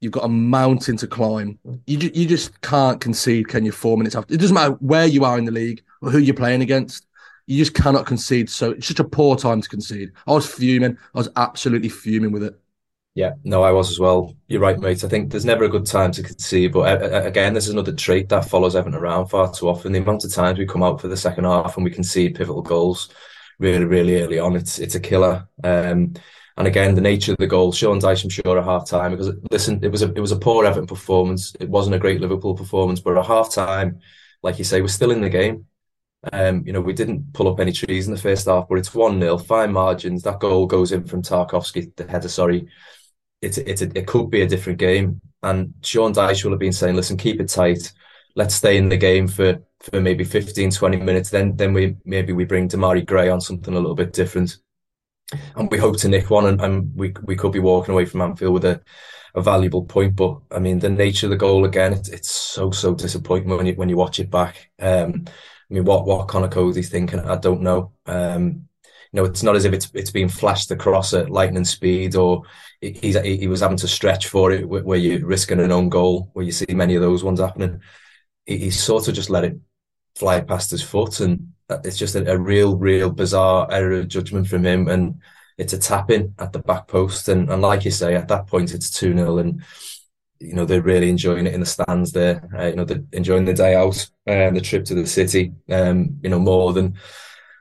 You've 0.00 0.12
got 0.12 0.24
a 0.24 0.28
mountain 0.28 0.96
to 0.98 1.06
climb. 1.06 1.58
You, 1.86 1.98
ju- 1.98 2.10
you 2.14 2.26
just 2.26 2.58
can't 2.62 3.00
concede, 3.00 3.48
can 3.48 3.64
you, 3.64 3.72
four 3.72 3.98
minutes 3.98 4.16
after? 4.16 4.32
It 4.32 4.40
doesn't 4.40 4.54
matter 4.54 4.74
where 4.74 5.06
you 5.06 5.24
are 5.24 5.38
in 5.38 5.44
the 5.44 5.52
league 5.52 5.82
or 6.00 6.10
who 6.10 6.18
you're 6.18 6.34
playing 6.34 6.62
against. 6.62 7.06
You 7.46 7.58
just 7.58 7.74
cannot 7.74 8.06
concede. 8.06 8.48
So 8.48 8.70
it's 8.70 8.88
such 8.88 8.98
a 8.98 9.04
poor 9.04 9.36
time 9.36 9.60
to 9.60 9.68
concede. 9.68 10.12
I 10.26 10.32
was 10.32 10.46
fuming. 10.46 10.96
I 11.14 11.18
was 11.18 11.28
absolutely 11.36 11.90
fuming 11.90 12.32
with 12.32 12.42
it. 12.42 12.58
Yeah, 13.14 13.32
no, 13.44 13.62
I 13.62 13.72
was 13.72 13.90
as 13.90 13.98
well. 13.98 14.34
You're 14.48 14.60
right, 14.60 14.78
mate. 14.78 15.04
I 15.04 15.08
think 15.08 15.30
there's 15.30 15.44
never 15.44 15.64
a 15.64 15.70
good 15.70 15.86
time 15.86 16.12
to 16.12 16.22
concede, 16.22 16.72
but 16.72 17.26
again, 17.26 17.54
this 17.54 17.66
is 17.66 17.72
another 17.72 17.92
trait 17.92 18.28
that 18.28 18.48
follows 18.48 18.76
Everton 18.76 18.98
around 18.98 19.28
far 19.28 19.50
too 19.50 19.68
often. 19.68 19.92
The 19.92 20.00
amount 20.00 20.24
of 20.24 20.32
times 20.32 20.58
we 20.58 20.66
come 20.66 20.82
out 20.82 21.00
for 21.00 21.08
the 21.08 21.16
second 21.16 21.44
half 21.44 21.76
and 21.76 21.84
we 21.84 21.90
concede 21.90 22.34
pivotal 22.34 22.62
goals 22.62 23.08
really, 23.58 23.84
really 23.84 24.20
early 24.22 24.38
on, 24.38 24.56
it's 24.56 24.78
it's 24.78 24.94
a 24.94 25.00
killer. 25.00 25.48
Um, 25.64 26.14
and 26.58 26.66
again, 26.66 26.94
the 26.94 27.00
nature 27.02 27.32
of 27.32 27.38
the 27.38 27.46
goal, 27.46 27.70
Sean 27.72 28.00
Dyche, 28.00 28.24
I'm 28.24 28.30
sure, 28.30 28.58
at 28.58 28.64
half 28.64 28.88
time 28.88 29.10
because 29.10 29.30
listen, 29.50 29.80
it 29.82 29.88
was 29.88 30.02
a 30.02 30.12
it 30.12 30.20
was 30.20 30.32
a 30.32 30.38
poor 30.38 30.64
Everton 30.64 30.86
performance. 30.86 31.54
It 31.60 31.68
wasn't 31.68 31.96
a 31.96 31.98
great 31.98 32.20
Liverpool 32.20 32.54
performance, 32.54 33.00
but 33.00 33.16
at 33.16 33.26
half 33.26 33.52
time, 33.52 34.00
like 34.42 34.58
you 34.58 34.64
say, 34.64 34.80
we're 34.80 34.88
still 34.88 35.10
in 35.10 35.20
the 35.20 35.28
game. 35.28 35.66
Um, 36.32 36.64
you 36.66 36.72
know, 36.72 36.80
we 36.80 36.92
didn't 36.92 37.32
pull 37.34 37.48
up 37.48 37.60
any 37.60 37.72
trees 37.72 38.08
in 38.08 38.14
the 38.14 38.20
first 38.20 38.46
half, 38.46 38.68
but 38.68 38.78
it's 38.78 38.94
one 38.94 39.20
0 39.20 39.38
fine 39.38 39.72
margins. 39.72 40.22
That 40.22 40.40
goal 40.40 40.66
goes 40.66 40.92
in 40.92 41.04
from 41.04 41.22
Tarkowski, 41.22 41.94
the 41.96 42.08
header. 42.08 42.28
Sorry, 42.28 42.66
it's 43.42 43.58
it's 43.58 43.82
a, 43.82 43.98
it 43.98 44.06
could 44.06 44.30
be 44.30 44.42
a 44.42 44.48
different 44.48 44.78
game. 44.78 45.20
And 45.42 45.74
Sean 45.82 46.12
Dyche 46.12 46.42
will 46.44 46.52
have 46.52 46.60
been 46.60 46.72
saying, 46.72 46.96
listen, 46.96 47.16
keep 47.16 47.40
it 47.40 47.48
tight. 47.48 47.92
Let's 48.36 48.54
stay 48.54 48.76
in 48.76 48.88
the 48.88 48.96
game 48.96 49.26
for 49.26 49.60
for 49.80 50.00
maybe 50.00 50.24
15, 50.24 50.70
20 50.70 50.96
minutes. 50.98 51.30
Then 51.30 51.56
then 51.56 51.72
we 51.72 51.96
maybe 52.04 52.32
we 52.32 52.44
bring 52.44 52.68
Demarai 52.68 53.04
Gray 53.04 53.28
on 53.28 53.40
something 53.40 53.74
a 53.74 53.78
little 53.78 53.94
bit 53.94 54.12
different. 54.12 54.58
And 55.56 55.70
we 55.70 55.78
hope 55.78 55.96
to 55.98 56.08
nick 56.08 56.30
one 56.30 56.46
and, 56.46 56.60
and 56.60 56.94
we 56.94 57.14
we 57.24 57.34
could 57.36 57.52
be 57.52 57.58
walking 57.58 57.92
away 57.94 58.04
from 58.04 58.20
Anfield 58.22 58.54
with 58.54 58.64
a, 58.64 58.80
a 59.34 59.42
valuable 59.42 59.84
point. 59.84 60.14
But 60.16 60.38
I 60.52 60.58
mean 60.58 60.78
the 60.78 60.90
nature 60.90 61.26
of 61.26 61.30
the 61.30 61.36
goal 61.36 61.64
again, 61.64 61.92
it's 61.92 62.08
it's 62.08 62.30
so 62.30 62.70
so 62.70 62.94
disappointing 62.94 63.48
when 63.48 63.66
you 63.66 63.74
when 63.74 63.88
you 63.88 63.96
watch 63.96 64.20
it 64.20 64.30
back. 64.30 64.70
Um 64.80 65.24
I 65.28 65.74
mean 65.74 65.84
what 65.84 66.06
what 66.06 66.28
Conor 66.28 66.48
Coady's 66.48 66.90
thinking, 66.90 67.20
I 67.20 67.36
don't 67.36 67.62
know. 67.62 67.92
Um 68.06 68.68
you 69.12 69.22
know, 69.22 69.24
it's 69.24 69.42
not 69.42 69.56
as 69.56 69.64
if 69.64 69.72
it's 69.72 69.90
it's 69.94 70.10
being 70.10 70.28
flashed 70.28 70.70
across 70.70 71.14
at 71.14 71.30
lightning 71.30 71.64
speed 71.64 72.16
or 72.16 72.42
he's 72.80 73.18
he 73.20 73.48
was 73.48 73.60
having 73.60 73.78
to 73.78 73.88
stretch 73.88 74.28
for 74.28 74.52
it 74.52 74.68
where 74.68 74.98
you're 74.98 75.26
risking 75.26 75.60
an 75.60 75.72
own 75.72 75.88
goal 75.88 76.30
where 76.34 76.44
you 76.44 76.52
see 76.52 76.66
many 76.74 76.94
of 76.94 77.02
those 77.02 77.24
ones 77.24 77.40
happening 77.40 77.80
he, 78.46 78.70
sort 78.70 79.08
of 79.08 79.14
just 79.14 79.30
let 79.30 79.44
it 79.44 79.56
fly 80.14 80.40
past 80.40 80.70
his 80.70 80.82
foot 80.82 81.20
and 81.20 81.52
it's 81.84 81.98
just 81.98 82.14
a, 82.14 82.30
a, 82.30 82.38
real 82.38 82.76
real 82.76 83.10
bizarre 83.10 83.68
error 83.70 83.92
of 83.92 84.08
judgment 84.08 84.46
from 84.46 84.64
him 84.64 84.88
and 84.88 85.20
it's 85.58 85.72
a 85.72 85.78
tapping 85.78 86.34
at 86.38 86.52
the 86.52 86.58
back 86.58 86.86
post 86.86 87.28
and, 87.28 87.50
and 87.50 87.60
like 87.60 87.84
you 87.84 87.90
say 87.90 88.14
at 88.14 88.28
that 88.28 88.46
point 88.46 88.72
it's 88.72 88.90
2-0 88.90 89.40
and 89.40 89.62
you 90.38 90.54
know 90.54 90.64
they're 90.64 90.82
really 90.82 91.10
enjoying 91.10 91.46
it 91.46 91.54
in 91.54 91.60
the 91.60 91.66
stands 91.66 92.12
there 92.12 92.48
uh, 92.58 92.66
you 92.66 92.76
know 92.76 92.84
they're 92.84 93.02
enjoying 93.12 93.44
the 93.44 93.52
day 93.52 93.74
out 93.74 94.08
and 94.26 94.56
uh, 94.56 94.58
the 94.58 94.64
trip 94.64 94.84
to 94.84 94.94
the 94.94 95.06
city 95.06 95.52
um 95.70 96.18
you 96.22 96.30
know 96.30 96.38
more 96.38 96.72
than 96.72 96.96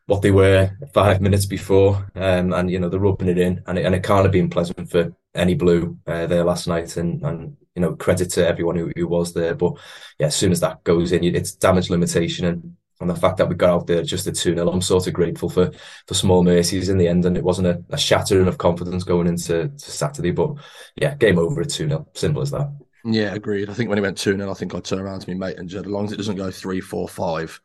what 0.08 0.22
they 0.22 0.32
were 0.32 0.72
five 0.94 1.22
minutes 1.22 1.46
before, 1.46 2.12
um, 2.15 2.54
and 2.54 2.70
you 2.70 2.80
know 2.80 2.89
they're 2.89 3.00
rubbing 3.00 3.27
it 3.27 3.38
in, 3.38 3.63
and 3.68 3.77
it, 3.77 3.86
and 3.86 3.96
it 3.96 4.04
can't 4.04 4.24
have 4.24 4.32
been 4.32 4.50
pleasant 4.50 4.89
for 4.89 5.12
any 5.34 5.56
blue 5.56 5.98
uh, 6.08 6.27
there 6.27 6.44
last 6.44 6.68
night, 6.68 6.96
and 6.98 7.24
and 7.24 7.58
you 7.75 7.82
know 7.82 7.96
credit 7.96 8.32
to 8.32 8.48
everyone 8.48 8.75
who, 8.75 8.91
who 8.96 9.08
was 9.08 9.34
there, 9.34 9.55
but 9.55 9.74
yeah, 10.20 10.27
as 10.27 10.36
soon 10.36 10.51
as 10.51 10.60
that 10.62 10.84
goes 10.84 11.12
in, 11.12 11.24
it's 11.24 11.55
damage 11.55 11.89
limitation, 11.89 12.46
and 12.46 12.75
and 13.01 13.10
the 13.10 13.15
fact 13.15 13.38
that 13.38 13.50
we 13.50 13.55
got 13.55 13.72
out 13.72 13.88
there 13.88 14.03
just 14.03 14.25
at 14.27 14.36
2 14.36 14.55
0, 14.55 14.70
I'm 14.70 14.82
sort 14.82 15.08
of 15.08 15.13
grateful 15.13 15.50
for 15.50 15.72
for 16.08 16.13
small 16.13 16.44
mercies 16.44 16.88
in 16.88 16.98
the 16.98 17.08
end. 17.08 17.25
And 17.25 17.36
it 17.36 17.44
wasn't 17.44 17.67
a, 17.67 17.84
a 17.89 17.98
shattering 17.98 18.48
of 18.48 18.58
confidence 18.58 19.03
going 19.03 19.27
into 19.27 19.72
Saturday. 19.77 20.32
But 20.32 20.53
yeah, 20.96 21.15
game 21.15 21.38
over 21.38 21.62
at 21.62 21.70
2 21.70 21.89
0. 21.89 22.08
Simple 22.13 22.41
as 22.41 22.51
that. 22.51 22.74
Yeah, 23.03 23.34
agreed. 23.34 23.70
I 23.70 23.74
think 23.74 23.89
when 23.89 23.98
he 23.98 24.01
went 24.01 24.17
2 24.17 24.38
0, 24.38 24.50
I 24.50 24.53
think 24.53 24.74
I'd 24.74 24.86
turn 24.86 25.00
around 25.00 25.22
to 25.22 25.29
me 25.29 25.36
mate 25.36 25.58
and 25.58 25.70
said, 25.70 25.86
as 25.86 25.91
long 25.91 26.05
as 26.05 26.13
it 26.13 26.17
doesn't 26.17 26.38
go 26.38 26.50
3 26.50 26.79
4 26.79 27.10
5, 27.10 27.62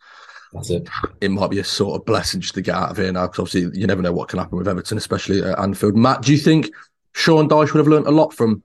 that's 0.52 0.70
it. 0.70 0.88
It 1.20 1.30
might 1.30 1.50
be 1.50 1.60
a 1.60 1.64
sort 1.64 2.00
of 2.00 2.04
blessing 2.04 2.40
just 2.40 2.54
to 2.54 2.62
get 2.62 2.74
out 2.74 2.90
of 2.90 2.96
here 2.96 3.12
now, 3.12 3.26
because 3.26 3.38
obviously 3.38 3.78
you 3.78 3.86
never 3.86 4.02
know 4.02 4.12
what 4.12 4.28
can 4.28 4.40
happen 4.40 4.58
with 4.58 4.68
Everton, 4.68 4.98
especially 4.98 5.42
at 5.42 5.58
Anfield. 5.60 5.96
Matt, 5.96 6.22
do 6.22 6.32
you 6.32 6.38
think 6.38 6.70
Sean 7.14 7.48
Dyche 7.48 7.72
would 7.72 7.78
have 7.78 7.86
learned 7.86 8.08
a 8.08 8.10
lot 8.10 8.34
from 8.34 8.64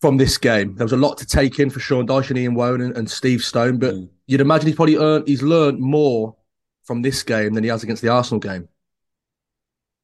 from 0.00 0.16
this 0.16 0.38
game? 0.38 0.74
There 0.74 0.84
was 0.84 0.92
a 0.92 0.96
lot 0.96 1.18
to 1.18 1.26
take 1.26 1.58
in 1.58 1.70
for 1.70 1.80
Sean 1.80 2.06
Dyche 2.06 2.30
and 2.30 2.38
Ian 2.38 2.54
Woan 2.54 2.80
and, 2.80 2.96
and 2.96 3.10
Steve 3.10 3.42
Stone, 3.42 3.78
but 3.78 3.94
mm. 3.94 4.08
you'd 4.26 4.40
imagine 4.40 4.68
he's 4.68 4.76
probably 4.76 4.96
earned 4.96 5.28
he's 5.28 5.42
learned 5.42 5.80
more 5.80 6.36
from 6.84 7.02
this 7.02 7.22
game 7.22 7.54
than 7.54 7.64
he 7.64 7.70
has 7.70 7.82
against 7.82 8.02
the 8.02 8.08
Arsenal 8.08 8.40
game. 8.40 8.68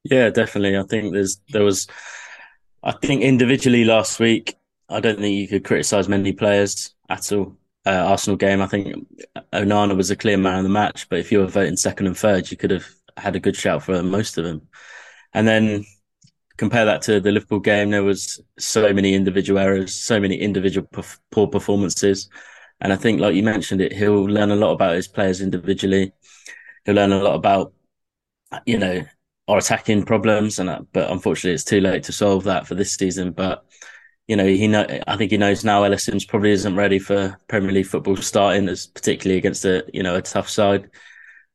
Yeah, 0.04 0.30
definitely. 0.30 0.78
I 0.78 0.84
think 0.84 1.12
there's 1.12 1.40
there 1.50 1.64
was 1.64 1.86
I 2.82 2.92
think 2.92 3.22
individually 3.22 3.84
last 3.84 4.20
week, 4.20 4.56
I 4.88 5.00
don't 5.00 5.18
think 5.18 5.34
you 5.34 5.48
could 5.48 5.64
criticise 5.64 6.08
many 6.08 6.32
players 6.32 6.94
at 7.08 7.32
all 7.32 7.56
uh, 7.86 7.90
Arsenal 7.90 8.36
game. 8.36 8.60
I 8.60 8.66
think 8.66 8.94
Onana 9.52 9.96
was 9.96 10.10
a 10.10 10.16
clear 10.16 10.36
man 10.36 10.58
of 10.58 10.62
the 10.64 10.68
match, 10.68 11.08
but 11.08 11.18
if 11.18 11.32
you 11.32 11.38
were 11.38 11.46
voting 11.46 11.76
second 11.76 12.06
and 12.06 12.16
third, 12.16 12.50
you 12.50 12.56
could 12.56 12.70
have 12.70 12.86
had 13.16 13.36
a 13.36 13.40
good 13.40 13.56
shout 13.56 13.82
for 13.82 14.02
most 14.02 14.38
of 14.38 14.44
them. 14.44 14.68
And 15.32 15.46
then 15.46 15.84
compare 16.56 16.84
that 16.84 17.02
to 17.02 17.20
the 17.20 17.32
Liverpool 17.32 17.60
game, 17.60 17.90
there 17.90 18.04
was 18.04 18.40
so 18.58 18.92
many 18.92 19.14
individual 19.14 19.58
errors, 19.58 19.94
so 19.94 20.20
many 20.20 20.36
individual 20.36 20.88
poor 21.30 21.46
performances. 21.46 22.28
And 22.80 22.92
I 22.92 22.96
think, 22.96 23.20
like 23.20 23.34
you 23.34 23.42
mentioned 23.42 23.80
it, 23.80 23.92
he'll 23.92 24.24
learn 24.24 24.50
a 24.50 24.56
lot 24.56 24.72
about 24.72 24.96
his 24.96 25.08
players 25.08 25.40
individually. 25.40 26.12
He'll 26.84 26.94
learn 26.94 27.12
a 27.12 27.22
lot 27.22 27.34
about, 27.34 27.72
you 28.66 28.78
know, 28.78 29.04
our 29.48 29.58
attacking 29.58 30.04
problems. 30.04 30.58
And 30.58 30.68
uh, 30.68 30.80
but 30.92 31.10
unfortunately, 31.10 31.54
it's 31.54 31.64
too 31.64 31.80
late 31.80 32.04
to 32.04 32.12
solve 32.12 32.44
that 32.44 32.66
for 32.66 32.74
this 32.74 32.94
season. 32.94 33.32
But 33.32 33.64
you 34.26 34.36
know, 34.36 34.46
he 34.46 34.66
know. 34.66 34.86
I 35.06 35.16
think 35.16 35.30
he 35.30 35.36
knows 35.36 35.64
now. 35.64 35.84
Ellis 35.84 36.04
Simms 36.04 36.24
probably 36.24 36.50
isn't 36.50 36.76
ready 36.76 36.98
for 36.98 37.38
Premier 37.48 37.72
League 37.72 37.86
football 37.86 38.16
starting, 38.16 38.68
as 38.68 38.86
particularly 38.86 39.38
against 39.38 39.64
a 39.64 39.84
you 39.92 40.02
know 40.02 40.16
a 40.16 40.22
tough 40.22 40.48
side. 40.48 40.90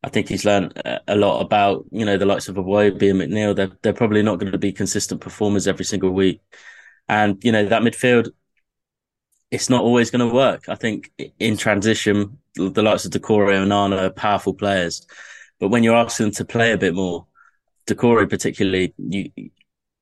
I 0.03 0.09
think 0.09 0.29
he's 0.29 0.45
learned 0.45 0.81
a 1.07 1.15
lot 1.15 1.41
about 1.41 1.85
you 1.91 2.05
know 2.05 2.17
the 2.17 2.25
likes 2.25 2.47
of 2.47 2.55
Iwobi 2.55 3.11
and 3.11 3.21
McNeil. 3.21 3.55
They're 3.55 3.71
they're 3.81 3.93
probably 3.93 4.23
not 4.23 4.39
going 4.39 4.51
to 4.51 4.57
be 4.57 4.71
consistent 4.71 5.21
performers 5.21 5.67
every 5.67 5.85
single 5.85 6.11
week, 6.11 6.41
and 7.07 7.43
you 7.43 7.51
know 7.51 7.65
that 7.65 7.83
midfield. 7.83 8.29
It's 9.51 9.69
not 9.69 9.83
always 9.83 10.09
going 10.09 10.27
to 10.27 10.33
work. 10.33 10.69
I 10.69 10.75
think 10.75 11.11
in 11.37 11.57
transition, 11.57 12.39
the 12.55 12.81
likes 12.81 13.03
of 13.03 13.11
Doucouré 13.11 13.61
and 13.61 13.69
Onana 13.69 14.03
are 14.03 14.09
powerful 14.09 14.53
players, 14.53 15.05
but 15.59 15.69
when 15.69 15.83
you're 15.83 15.95
asking 15.95 16.27
them 16.27 16.33
to 16.35 16.45
play 16.45 16.71
a 16.71 16.77
bit 16.77 16.95
more, 16.95 17.27
Doucouré 17.85 18.29
particularly, 18.29 18.93
you, 18.97 19.29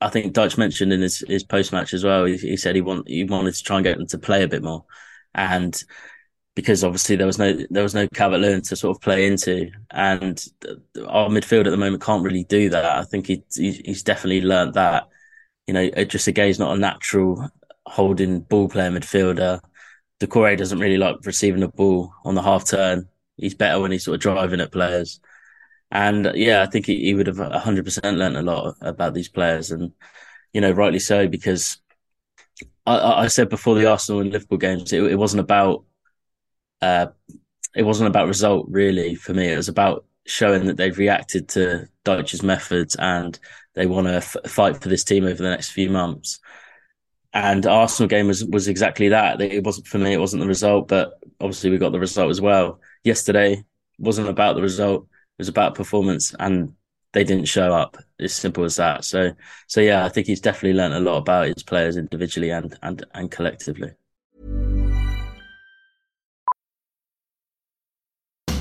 I 0.02 0.10
think 0.10 0.34
Dyche 0.34 0.58
mentioned 0.58 0.94
in 0.94 1.02
his, 1.02 1.24
his 1.28 1.44
post 1.44 1.74
match 1.74 1.94
as 1.94 2.04
well. 2.04 2.26
He, 2.26 2.38
he, 2.38 2.58
said 2.58 2.76
he 2.76 2.82
want 2.82 3.08
he 3.08 3.24
wanted 3.24 3.56
to 3.56 3.64
try 3.64 3.78
and 3.78 3.84
get 3.84 3.98
them 3.98 4.08
to 4.08 4.18
play 4.18 4.44
a 4.44 4.48
bit 4.48 4.64
more, 4.64 4.86
and 5.34 5.84
because 6.60 6.84
obviously 6.84 7.16
there 7.16 7.26
was 7.26 7.38
no 7.40 7.58
there 7.70 7.84
was 7.84 7.96
no 7.96 8.06
Calvert 8.10 8.66
to 8.66 8.76
sort 8.76 8.98
of 8.98 9.02
play 9.02 9.28
into, 9.28 9.72
and 9.92 10.46
our 11.08 11.30
midfield 11.30 11.66
at 11.66 11.70
the 11.70 11.78
moment 11.78 12.04
can't 12.04 12.22
really 12.22 12.44
do 12.44 12.70
that. 12.70 12.84
I 12.84 13.06
think 13.06 13.28
he, 13.28 13.42
he's 13.56 14.04
definitely 14.04 14.42
learnt 14.42 14.74
that. 14.74 15.08
You 15.68 15.74
know, 15.74 15.90
Idrissa 15.92 16.34
Gueye 16.34 16.60
not 16.60 16.76
a 16.76 16.80
natural 16.80 17.50
holding 17.86 18.42
ball 18.42 18.68
player 18.68 18.92
midfielder. 18.92 19.62
Doucouré 20.20 20.58
doesn't 20.58 20.80
really 20.80 20.98
like 20.98 21.16
receiving 21.24 21.62
the 21.62 21.70
ball 21.70 22.14
on 22.26 22.36
the 22.36 22.42
half 22.44 22.66
turn. 22.66 23.08
He's 23.38 23.56
better 23.56 23.80
when 23.80 23.94
he's 23.94 24.04
sort 24.04 24.16
of 24.16 24.22
driving 24.22 24.60
at 24.60 24.74
players. 24.74 25.22
And 25.92 26.28
uh, 26.28 26.34
yeah, 26.36 26.62
I 26.62 26.66
think 26.66 26.88
he, 26.88 27.06
he 27.06 27.14
would 27.14 27.28
have 27.28 27.38
100% 27.38 28.18
learned 28.18 28.36
a 28.36 28.42
lot 28.42 28.76
about 28.82 29.14
these 29.14 29.30
players. 29.30 29.72
And, 29.72 29.94
you 30.52 30.60
know, 30.60 30.72
rightly 30.72 31.00
so, 31.00 31.26
because 31.30 31.78
I, 32.86 33.24
I 33.24 33.28
said 33.28 33.48
before 33.48 33.76
the 33.76 33.90
Arsenal 33.90 34.20
and 34.20 34.32
Liverpool 34.34 34.58
games, 34.58 34.92
it, 34.92 35.02
it 35.04 35.16
wasn't 35.16 35.40
about, 35.40 35.86
uh, 36.82 37.08
it 37.76 37.84
wasn't 37.84 38.10
about 38.10 38.28
result 38.28 38.68
really 38.70 39.16
for 39.16 39.34
me. 39.34 39.52
It 39.52 39.58
was 39.58 39.70
about 39.70 40.06
showing 40.26 40.66
that 40.68 40.78
they've 40.78 40.98
reacted 40.98 41.50
to 41.50 41.88
Dyche's 42.06 42.44
methods 42.44 42.96
and 42.98 43.40
they 43.76 43.86
want 43.86 44.08
to 44.08 44.16
f- 44.16 44.36
fight 44.48 44.82
for 44.82 44.90
this 44.90 45.04
team 45.04 45.26
over 45.26 45.42
the 45.42 45.50
next 45.50 45.72
few 45.72 45.90
months. 45.90 46.40
And 47.34 47.66
Arsenal 47.66 48.08
game 48.10 48.28
was 48.28 48.44
was 48.46 48.68
exactly 48.68 49.10
that. 49.10 49.40
It 49.42 49.64
wasn't 49.64 49.88
for 49.88 50.00
me. 50.00 50.14
It 50.14 50.20
wasn't 50.20 50.42
the 50.42 50.48
result, 50.48 50.88
but 50.88 51.14
obviously 51.40 51.70
we 51.70 51.78
got 51.78 51.92
the 51.92 52.00
result 52.00 52.32
as 52.32 52.42
well. 52.42 52.82
Yesterday 53.04 53.64
wasn't 54.00 54.30
about 54.30 54.56
the 54.56 54.62
result 54.62 55.04
It 55.04 55.10
was 55.40 55.48
about 55.50 55.76
performance 55.76 56.34
and 56.40 56.74
they 57.14 57.24
didn't 57.24 57.48
show 57.48 57.74
up. 57.74 57.98
As 58.20 58.34
simple 58.34 58.64
as 58.66 58.76
that. 58.78 59.06
So, 59.06 59.34
so 59.68 59.82
yeah, 59.82 60.06
I 60.06 60.10
think 60.10 60.28
he's 60.28 60.42
definitely 60.42 60.78
learned 60.78 60.96
a 60.96 61.00
lot 61.00 61.18
about 61.18 61.48
his 61.48 61.64
players 61.64 61.98
individually 61.98 62.50
and 62.52 62.78
and 62.82 63.06
and 63.14 63.30
collectively. 63.32 63.92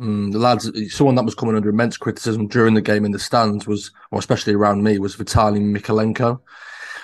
Mm, 0.00 0.32
the 0.32 0.38
lads, 0.38 0.70
someone 0.94 1.14
that 1.16 1.24
was 1.24 1.34
coming 1.34 1.56
under 1.56 1.68
immense 1.68 1.98
criticism 1.98 2.48
during 2.48 2.72
the 2.72 2.80
game 2.80 3.04
in 3.04 3.12
the 3.12 3.18
stands 3.18 3.66
was, 3.66 3.90
or 4.10 4.18
especially 4.18 4.54
around 4.54 4.82
me, 4.82 4.98
was 4.98 5.14
Vitaly 5.14 5.60
Mykolenko. 5.60 6.40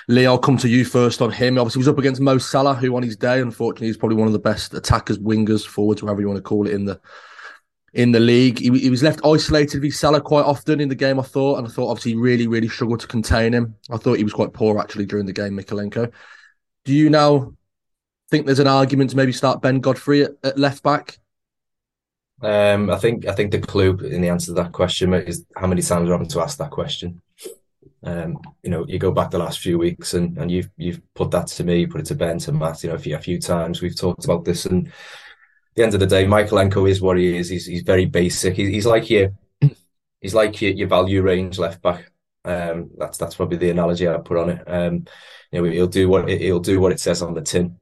Lee, 0.09 0.25
I'll 0.25 0.39
come 0.39 0.57
to 0.59 0.69
you 0.69 0.85
first 0.85 1.21
on 1.21 1.31
him. 1.31 1.59
Obviously, 1.59 1.81
he 1.81 1.83
was 1.83 1.89
up 1.89 1.99
against 1.99 2.21
Mo 2.21 2.39
Salah, 2.39 2.75
who 2.75 2.97
on 2.97 3.03
his 3.03 3.17
day, 3.17 3.41
unfortunately, 3.41 3.89
is 3.89 3.97
probably 3.97 4.17
one 4.17 4.29
of 4.29 4.33
the 4.33 4.39
best 4.39 4.73
attackers, 4.73 5.19
wingers, 5.19 5.67
forwards, 5.67 6.03
whatever 6.03 6.21
you 6.21 6.29
want 6.29 6.39
to 6.39 6.43
call 6.43 6.67
it, 6.67 6.73
in 6.73 6.85
the 6.85 6.99
in 7.93 8.13
the 8.13 8.21
league. 8.21 8.59
He, 8.59 8.71
he 8.79 8.91
was 8.91 9.03
left 9.03 9.21
isolated 9.25 9.83
with 9.83 9.95
Salah 9.95 10.21
quite 10.21 10.45
often 10.45 10.81
in 10.81 10.89
the 10.89 10.95
game, 10.95 11.19
I 11.19 11.23
thought, 11.23 11.59
and 11.59 11.67
I 11.67 11.71
thought 11.71 11.91
obviously 11.91 12.15
really, 12.15 12.47
really 12.47 12.69
struggled 12.69 13.01
to 13.01 13.07
contain 13.07 13.53
him. 13.53 13.75
I 13.91 13.97
thought 13.97 14.19
he 14.19 14.25
was 14.25 14.33
quite 14.33 14.53
poor 14.53 14.79
actually 14.79 15.07
during 15.07 15.27
the 15.27 15.33
game, 15.33 15.59
Mykolenko. 15.59 16.13
Do 16.85 16.95
you 16.95 17.11
now 17.11 17.55
think 18.31 18.47
there's 18.47 18.59
an 18.59 18.67
argument 18.69 19.11
to 19.11 19.17
maybe 19.17 19.33
start 19.33 19.61
Ben 19.61 19.81
Godfrey 19.81 20.23
at, 20.23 20.33
at 20.45 20.59
left 20.59 20.83
back? 20.83 21.19
Um, 22.43 22.91
I 22.91 22.97
think 22.97 23.27
I 23.27 23.33
think 23.33 23.51
the 23.51 23.59
clue 23.61 23.97
in 23.99 24.21
the 24.21 24.29
answer 24.29 24.47
to 24.47 24.53
that 24.55 24.73
question 24.73 25.15
is 25.15 25.45
how 25.57 25.67
many 25.67 25.83
times 25.83 26.07
we're 26.07 26.15
having 26.15 26.29
to 26.29 26.41
ask 26.41 26.59
that 26.59 26.71
question. 26.71 27.23
Um, 28.03 28.39
you 28.63 28.71
know, 28.71 28.85
you 28.87 28.99
go 28.99 29.11
back 29.11 29.31
the 29.31 29.39
last 29.39 29.59
few 29.59 29.79
weeks 29.79 30.15
and, 30.15 30.37
and 30.39 30.51
you've 30.51 30.71
you've 30.77 31.01
put 31.15 31.31
that 31.31 31.47
to 31.49 31.65
me, 31.65 31.87
put 31.87 32.01
it 32.01 32.07
to 32.07 32.15
Ben, 32.15 32.39
to 32.41 32.53
Matt, 32.53 32.83
you 32.83 32.91
know, 32.91 32.97
a 32.97 32.99
few, 32.99 33.17
a 33.17 33.21
few 33.21 33.41
times 33.41 33.81
we've 33.81 33.97
talked 33.97 34.25
about 34.25 34.45
this. 34.45 34.67
And 34.67 34.89
at 34.89 34.95
the 35.75 35.83
end 35.83 35.95
of 35.95 36.01
the 36.01 36.07
day, 36.07 36.25
Mykolenko 36.25 36.89
is 36.89 37.01
what 37.01 37.17
he 37.17 37.37
is. 37.37 37.49
He's 37.49 37.67
he's 37.67 37.83
very 37.83 38.05
basic. 38.05 38.55
He's, 38.55 38.69
he's 38.69 38.87
like 38.87 39.09
your 39.09 39.31
he's 40.21 40.35
like 40.35 40.61
your, 40.61 40.73
your 40.73 40.89
value 40.89 41.23
range 41.23 41.59
left 41.59 41.81
back. 41.83 42.11
Um, 42.45 42.91
that's 42.99 43.19
that's 43.19 43.35
probably 43.35 43.57
the 43.57 43.71
analogy 43.71 44.07
I 44.07 44.19
put 44.19 44.39
on 44.39 44.51
it. 44.51 44.63
Um, 44.67 45.07
you 45.51 45.63
know, 45.63 45.71
he'll 45.71 45.87
do 45.87 46.09
what 46.09 46.29
he'll 46.29 46.61
do 46.61 46.81
what 46.81 46.93
it 46.93 47.01
says 47.01 47.23
on 47.23 47.35
the 47.35 47.43
tin. 47.43 47.79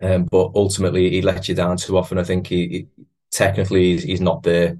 Um, 0.00 0.24
but 0.24 0.52
ultimately, 0.54 1.10
he 1.10 1.20
lets 1.20 1.48
you 1.48 1.54
down 1.54 1.76
too 1.76 1.96
often. 1.96 2.18
I 2.18 2.24
think 2.24 2.46
he, 2.46 2.68
he 2.68 2.86
technically 3.32 3.92
he's, 3.92 4.02
he's 4.04 4.20
not 4.20 4.44
there. 4.44 4.78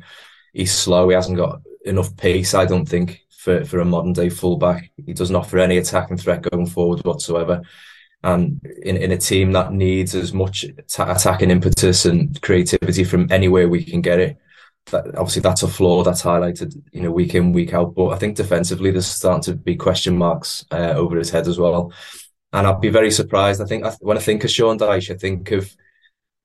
He's 0.53 0.73
slow. 0.73 1.09
He 1.09 1.15
hasn't 1.15 1.39
got 1.39 1.63
enough 1.85 2.17
pace. 2.17 2.55
I 2.55 2.67
don't 2.67 2.89
think 2.89 3.23
for, 3.31 3.65
for 3.65 3.81
a 3.81 3.85
modern 3.85 4.13
day 4.13 4.29
fullback. 4.29 4.93
He 5.05 5.13
doesn't 5.13 5.35
offer 5.35 5.59
any 5.59 5.79
attacking 5.79 6.19
threat 6.19 6.43
going 6.43 6.67
forward 6.67 7.05
whatsoever. 7.05 7.63
And 8.23 8.65
in, 8.83 8.97
in 8.97 9.11
a 9.11 9.19
team 9.19 9.51
that 9.53 9.73
needs 9.73 10.15
as 10.15 10.33
much 10.33 10.65
attacking 10.97 11.51
impetus 11.51 12.05
and 12.05 12.41
creativity 12.41 13.03
from 13.03 13.27
anywhere 13.33 13.69
we 13.69 13.83
can 13.83 14.01
get 14.01 14.21
it, 14.21 14.37
that, 14.87 15.07
obviously 15.17 15.43
that's 15.43 15.65
a 15.65 15.69
flaw 15.69 16.05
that's 16.05 16.23
highlighted, 16.23 16.81
you 16.93 17.03
know, 17.03 17.11
week 17.11 17.35
in, 17.35 17.53
week 17.53 17.75
out. 17.75 17.97
But 17.97 18.11
I 18.11 18.19
think 18.19 18.37
defensively, 18.37 18.93
there's 18.93 19.07
starting 19.07 19.43
to 19.45 19.55
be 19.59 19.75
question 19.75 20.17
marks 20.17 20.65
uh, 20.71 20.95
over 20.95 21.17
his 21.17 21.31
head 21.31 21.49
as 21.49 21.59
well. 21.59 21.93
And 22.53 22.67
I'd 22.67 22.81
be 22.81 22.91
very 22.91 23.11
surprised. 23.11 23.61
I 23.61 23.65
think 23.65 23.85
when 24.01 24.19
I 24.19 24.21
think 24.21 24.45
of 24.45 24.51
Sean 24.51 24.79
Dyche, 24.79 25.13
I 25.13 25.17
think 25.17 25.51
of 25.51 25.75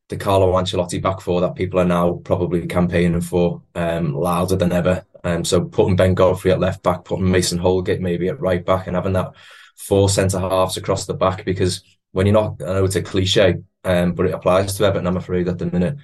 the 0.09 0.17
Carlo 0.17 0.53
Ancelotti 0.53 1.01
back 1.01 1.21
four 1.21 1.41
that 1.41 1.55
people 1.55 1.79
are 1.79 1.85
now 1.85 2.13
probably 2.23 2.65
campaigning 2.65 3.21
for 3.21 3.61
um, 3.75 4.13
louder 4.13 4.55
than 4.55 4.71
ever. 4.71 5.05
Um, 5.23 5.43
so 5.43 5.65
putting 5.65 5.95
Ben 5.95 6.13
Godfrey 6.13 6.51
at 6.51 6.59
left 6.59 6.83
back, 6.83 7.03
putting 7.03 7.29
Mason 7.29 7.57
Holgate 7.57 7.99
maybe 7.99 8.29
at 8.29 8.39
right 8.39 8.65
back, 8.65 8.87
and 8.87 8.95
having 8.95 9.13
that 9.13 9.33
four 9.75 10.09
centre 10.09 10.39
halves 10.39 10.77
across 10.77 11.05
the 11.05 11.13
back 11.13 11.43
because 11.45 11.83
when 12.11 12.25
you're 12.25 12.33
not, 12.33 12.61
I 12.61 12.73
know 12.73 12.85
it's 12.85 12.95
a 12.95 13.01
cliche, 13.01 13.57
um, 13.83 14.13
but 14.13 14.27
it 14.27 14.33
applies 14.33 14.75
to 14.75 14.85
Everton. 14.85 15.07
I'm 15.07 15.17
afraid 15.17 15.47
at 15.47 15.57
the 15.57 15.65
minute 15.65 15.97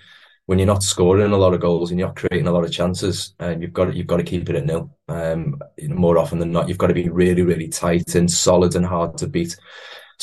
when 0.46 0.60
you're 0.60 0.68
not 0.68 0.84
scoring 0.84 1.32
a 1.32 1.38
lot 1.38 1.54
of 1.54 1.62
goals 1.62 1.90
and 1.90 2.00
you're 2.00 2.10
not 2.10 2.18
creating 2.18 2.48
a 2.48 2.52
lot 2.52 2.66
of 2.66 2.72
chances, 2.72 3.34
and 3.40 3.56
uh, 3.56 3.60
you've 3.60 3.74
got 3.74 3.86
to, 3.86 3.96
you've 3.96 4.08
got 4.08 4.18
to 4.18 4.24
keep 4.24 4.50
it 4.50 4.56
at 4.56 4.66
nil. 4.66 4.96
Um, 5.08 5.62
you 5.78 5.88
know, 5.88 5.96
more 5.96 6.18
often 6.18 6.40
than 6.40 6.52
not, 6.52 6.68
you've 6.68 6.78
got 6.78 6.88
to 6.88 6.94
be 6.94 7.10
really, 7.10 7.44
really 7.44 7.70
tight 7.70 8.16
and 8.16 8.30
solid 8.30 8.76
and 8.76 8.86
hard 8.86 9.18
to 9.20 9.28
beat. 9.28 9.56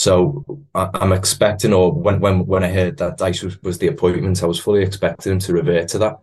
So 0.01 0.65
I, 0.75 0.89
am 0.95 1.13
expecting, 1.13 1.75
or 1.75 1.93
when 1.93 2.21
when 2.21 2.47
when 2.47 2.65
I 2.65 2.73
heard 2.73 2.97
that 2.97 3.19
Dyche 3.19 3.45
was, 3.45 3.63
was 3.63 3.77
the 3.77 3.89
appointment, 3.89 4.43
I 4.43 4.47
was 4.47 4.59
fully 4.59 4.83
expecting 4.83 5.33
him 5.33 5.39
to 5.41 5.53
revert 5.53 5.89
to 5.89 5.99
that. 5.99 6.21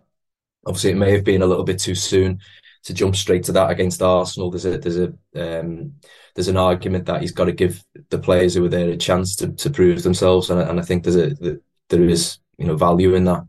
Obviously, 0.65 0.89
it 0.89 0.97
may 0.97 1.11
have 1.11 1.23
been 1.23 1.43
a 1.43 1.45
little 1.45 1.63
bit 1.63 1.77
too 1.77 1.93
soon 1.93 2.39
to 2.85 2.93
jump 2.95 3.15
straight 3.15 3.43
to 3.43 3.51
that 3.51 3.69
against 3.69 4.01
Arsenal. 4.01 4.49
There's 4.49 4.65
a 4.65 4.79
there's 4.79 4.97
a 4.97 5.13
um, 5.35 5.93
there's 6.33 6.47
an 6.47 6.57
argument 6.57 7.05
that 7.05 7.21
he's 7.21 7.31
got 7.31 7.45
to 7.45 7.51
give 7.51 7.83
the 8.09 8.17
players 8.17 8.55
who 8.55 8.63
were 8.63 8.69
there 8.69 8.89
a 8.89 8.97
chance 8.97 9.35
to, 9.35 9.51
to 9.51 9.69
prove 9.69 10.01
themselves, 10.01 10.49
and, 10.49 10.59
and 10.59 10.79
I 10.79 10.83
think 10.83 11.03
there's 11.03 11.15
a 11.15 11.59
there 11.89 12.03
is 12.03 12.39
you 12.57 12.65
know 12.65 12.77
value 12.77 13.13
in 13.13 13.25
that. 13.25 13.45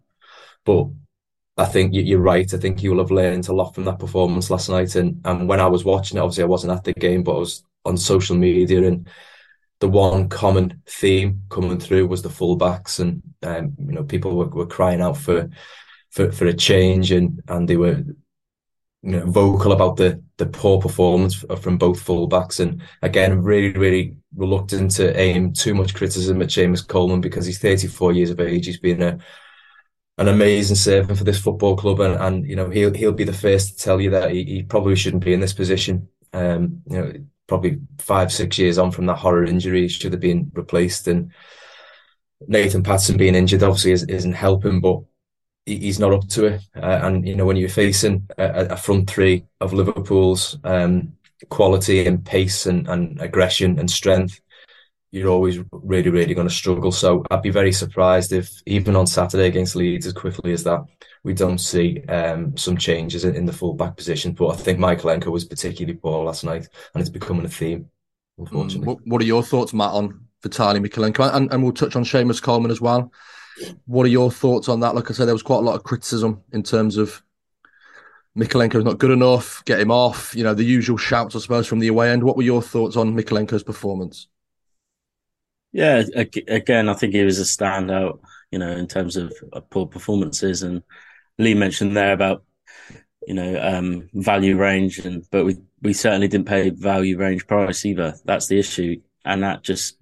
But 0.66 0.88
I 1.56 1.64
think 1.64 1.94
you're 1.94 2.20
right. 2.20 2.52
I 2.52 2.58
think 2.58 2.80
he 2.80 2.90
will 2.90 2.98
have 2.98 3.10
learned 3.10 3.48
a 3.48 3.54
lot 3.54 3.74
from 3.74 3.84
that 3.86 3.98
performance 3.98 4.50
last 4.50 4.68
night. 4.68 4.94
And 4.94 5.22
and 5.24 5.48
when 5.48 5.58
I 5.60 5.68
was 5.68 5.86
watching 5.86 6.18
it, 6.18 6.20
obviously 6.20 6.44
I 6.44 6.48
wasn't 6.48 6.74
at 6.74 6.84
the 6.84 6.92
game, 6.92 7.22
but 7.22 7.34
I 7.34 7.38
was 7.38 7.64
on 7.86 7.96
social 7.96 8.36
media, 8.36 8.86
and 8.86 9.08
the 9.80 9.88
one 9.88 10.28
common 10.28 10.82
theme 10.86 11.42
coming 11.50 11.78
through 11.78 12.06
was 12.08 12.22
the 12.22 12.28
fullbacks, 12.28 13.00
and 13.00 13.22
um, 13.42 13.74
you 13.78 13.92
know 13.92 14.04
people 14.04 14.36
were, 14.36 14.46
were 14.48 14.66
crying 14.66 15.00
out 15.00 15.16
for 15.16 15.48
for, 16.10 16.32
for 16.32 16.46
a 16.46 16.54
change, 16.54 17.12
and 17.12 17.40
and 17.48 17.68
they 17.68 17.76
were 17.76 18.02
you 19.02 19.12
know, 19.12 19.26
vocal 19.26 19.72
about 19.72 19.96
the 19.96 20.22
the 20.38 20.46
poor 20.46 20.80
performance 20.80 21.44
from 21.60 21.78
both 21.78 22.04
fullbacks, 22.04 22.60
and 22.60 22.82
again, 23.02 23.42
really, 23.42 23.72
really 23.72 24.16
reluctant 24.36 24.90
to 24.92 25.18
aim 25.18 25.52
too 25.52 25.74
much 25.74 25.94
criticism 25.94 26.42
at 26.42 26.48
Seamus 26.48 26.86
Coleman 26.86 27.20
because 27.20 27.46
he's 27.46 27.58
34 27.58 28.12
years 28.12 28.30
of 28.30 28.40
age. 28.40 28.66
He's 28.66 28.80
been 28.80 29.02
a 29.02 29.18
an 30.18 30.26
amazing 30.26 30.76
servant 30.76 31.16
for 31.16 31.24
this 31.24 31.38
football 31.40 31.76
club, 31.76 32.00
and, 32.00 32.14
and 32.20 32.46
you 32.46 32.56
know 32.56 32.68
he'll 32.70 32.92
he'll 32.92 33.12
be 33.12 33.24
the 33.24 33.32
first 33.32 33.78
to 33.78 33.84
tell 33.84 34.00
you 34.00 34.10
that 34.10 34.32
he, 34.32 34.44
he 34.44 34.62
probably 34.64 34.96
shouldn't 34.96 35.24
be 35.24 35.32
in 35.32 35.40
this 35.40 35.52
position. 35.52 36.08
Um, 36.32 36.82
you 36.86 36.98
know, 36.98 37.12
probably 37.48 37.80
five 37.98 38.32
six 38.32 38.58
years 38.58 38.78
on 38.78 38.92
from 38.92 39.06
that 39.06 39.16
horror 39.16 39.44
injury, 39.44 39.82
he 39.82 39.88
should 39.88 40.12
have 40.12 40.20
been 40.20 40.52
replaced. 40.54 41.08
And 41.08 41.32
Nathan 42.46 42.84
Patterson 42.84 43.16
being 43.16 43.34
injured 43.34 43.64
obviously 43.64 43.92
isn't 44.14 44.32
helping, 44.32 44.80
but 44.80 45.00
he's 45.66 45.98
not 45.98 46.12
up 46.12 46.28
to 46.28 46.46
it. 46.46 46.62
Uh, 46.76 47.00
and 47.02 47.26
you 47.26 47.34
know, 47.34 47.46
when 47.46 47.56
you're 47.56 47.68
facing 47.68 48.28
a, 48.38 48.68
a 48.70 48.76
front 48.76 49.10
three 49.10 49.44
of 49.60 49.72
Liverpool's 49.72 50.58
um, 50.64 51.14
quality 51.48 52.06
and 52.06 52.24
pace 52.24 52.66
and, 52.66 52.86
and 52.88 53.20
aggression 53.20 53.78
and 53.78 53.90
strength, 53.90 54.40
you're 55.10 55.30
always 55.30 55.58
really, 55.72 56.10
really 56.10 56.34
going 56.34 56.48
to 56.48 56.54
struggle. 56.54 56.92
So 56.92 57.24
I'd 57.30 57.42
be 57.42 57.50
very 57.50 57.72
surprised 57.72 58.32
if 58.32 58.50
even 58.66 58.94
on 58.94 59.06
Saturday 59.06 59.46
against 59.46 59.76
Leeds, 59.76 60.06
as 60.06 60.12
quickly 60.12 60.52
as 60.52 60.64
that, 60.64 60.84
we 61.24 61.32
don't 61.32 61.58
see 61.58 62.02
um, 62.08 62.56
some 62.56 62.76
changes 62.76 63.24
in, 63.24 63.34
in 63.34 63.46
the 63.46 63.52
full 63.52 63.74
back 63.74 63.96
position. 63.96 64.32
But 64.32 64.48
I 64.48 64.56
think 64.56 64.78
Mykolenko 64.78 65.26
was 65.26 65.44
particularly 65.44 65.98
poor 65.98 66.24
last 66.24 66.44
night, 66.44 66.68
and 66.94 67.00
it's 67.00 67.10
becoming 67.10 67.44
a 67.44 67.48
theme. 67.48 67.88
Unfortunately, 68.38 68.86
what, 68.86 68.98
what 69.06 69.22
are 69.22 69.26
your 69.26 69.42
thoughts, 69.42 69.72
Matt, 69.72 69.92
on 69.92 70.26
Vitaly 70.42 70.86
Mykolenko? 70.86 71.34
And, 71.34 71.52
and 71.52 71.62
we'll 71.62 71.72
touch 71.72 71.96
on 71.96 72.04
Seamus 72.04 72.42
Coleman 72.42 72.70
as 72.70 72.80
well. 72.80 73.10
What 73.86 74.04
are 74.06 74.10
your 74.10 74.30
thoughts 74.30 74.68
on 74.68 74.80
that? 74.80 74.94
Like 74.94 75.10
I 75.10 75.14
said, 75.14 75.26
there 75.26 75.34
was 75.34 75.42
quite 75.42 75.58
a 75.58 75.62
lot 75.62 75.74
of 75.74 75.82
criticism 75.82 76.42
in 76.52 76.62
terms 76.62 76.96
of 76.96 77.22
Mykolenko's 78.36 78.84
not 78.84 78.98
good 78.98 79.10
enough, 79.10 79.64
get 79.64 79.80
him 79.80 79.90
off. 79.90 80.36
You 80.36 80.44
know, 80.44 80.54
the 80.54 80.62
usual 80.62 80.96
shouts, 80.96 81.34
I 81.34 81.40
suppose, 81.40 81.66
from 81.66 81.80
the 81.80 81.88
away 81.88 82.10
end. 82.10 82.22
What 82.22 82.36
were 82.36 82.44
your 82.44 82.62
thoughts 82.62 82.96
on 82.96 83.16
Mykolenko's 83.16 83.64
performance? 83.64 84.28
Yeah, 85.72 86.02
again, 86.48 86.88
I 86.88 86.94
think 86.94 87.14
he 87.14 87.22
was 87.22 87.38
a 87.38 87.42
standout, 87.42 88.20
you 88.50 88.58
know, 88.58 88.70
in 88.72 88.86
terms 88.86 89.16
of 89.16 89.32
poor 89.70 89.86
performances. 89.86 90.62
And 90.62 90.82
Lee 91.38 91.54
mentioned 91.54 91.96
there 91.96 92.12
about, 92.12 92.44
you 93.26 93.34
know, 93.34 93.60
um, 93.60 94.08
value 94.14 94.56
range, 94.56 94.98
and 95.00 95.24
but 95.30 95.44
we 95.44 95.58
we 95.82 95.92
certainly 95.92 96.28
didn't 96.28 96.48
pay 96.48 96.70
value 96.70 97.18
range 97.18 97.46
price 97.46 97.84
either. 97.86 98.14
That's 98.24 98.48
the 98.48 98.58
issue, 98.58 99.00
and 99.24 99.42
that 99.42 99.62
just 99.64 99.98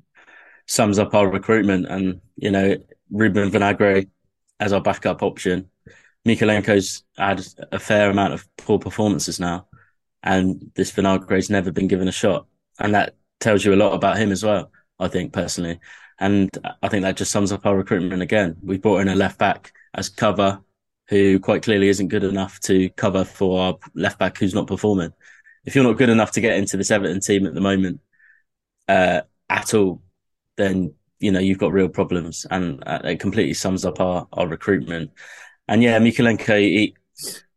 sums 0.67 0.99
up 0.99 1.15
our 1.15 1.29
recruitment. 1.29 1.87
And 1.89 2.21
you 2.37 2.51
know, 2.53 2.77
Ruben 3.11 3.51
Vinagre 3.51 4.09
as 4.61 4.73
our 4.73 4.81
backup 4.83 5.23
option. 5.23 5.71
Mykolenko's 6.27 7.05
had 7.17 7.47
a 7.73 7.79
fair 7.79 8.11
amount 8.11 8.35
of 8.35 8.47
poor 8.57 8.79
performances 8.79 9.41
now, 9.41 9.69
and 10.23 10.71
this 10.75 10.93
Vinagre's 10.93 11.51
never 11.51 11.73
been 11.73 11.89
given 11.89 12.09
a 12.09 12.13
shot, 12.13 12.47
and 12.81 12.95
that 12.95 13.17
tells 13.41 13.65
you 13.65 13.75
a 13.75 13.77
lot 13.77 13.95
about 13.95 14.19
him 14.19 14.33
as 14.33 14.45
well. 14.45 14.71
I 14.99 15.09
think 15.09 15.33
personally, 15.33 15.81
and 16.19 16.51
I 16.83 16.89
think 16.89 17.03
that 17.03 17.17
just 17.17 17.31
sums 17.31 17.53
up 17.53 17.67
our 17.67 17.77
recruitment 17.77 18.23
again. 18.23 18.57
We 18.63 18.79
brought 18.79 19.01
in 19.01 19.09
a 19.09 19.15
left 19.15 19.39
back 19.39 19.73
as 19.95 20.09
cover, 20.09 20.61
who 21.09 21.39
quite 21.39 21.63
clearly 21.63 21.89
isn't 21.89 22.09
good 22.09 22.25
enough 22.25 22.59
to 22.61 22.89
cover 22.91 23.25
for 23.25 23.61
our 23.61 23.79
left 23.95 24.19
back 24.19 24.39
who's 24.39 24.55
not 24.55 24.67
performing. 24.67 25.13
If 25.65 25.75
you're 25.75 25.85
not 25.85 25.99
good 25.99 26.09
enough 26.09 26.33
to 26.33 26.41
get 26.41 26.57
into 26.57 26.77
this 26.77 26.91
Everton 26.91 27.21
team 27.21 27.47
at 27.47 27.55
the 27.55 27.61
moment 27.61 28.01
uh, 28.89 29.23
at 29.49 29.75
all, 29.75 30.03
then 30.57 30.95
you 31.19 31.33
know 31.33 31.41
you've 31.41 31.59
got 31.59 31.73
real 31.73 31.89
problems, 31.89 32.47
and 32.51 32.83
uh, 32.87 33.01
it 33.05 33.21
completely 33.21 33.55
sums 33.55 33.85
up 33.85 34.01
our 34.01 34.27
our 34.33 34.47
recruitment. 34.47 35.11
And 35.69 35.83
yeah, 35.83 35.99
Mykolenko, 35.99 36.61
he, 36.61 36.97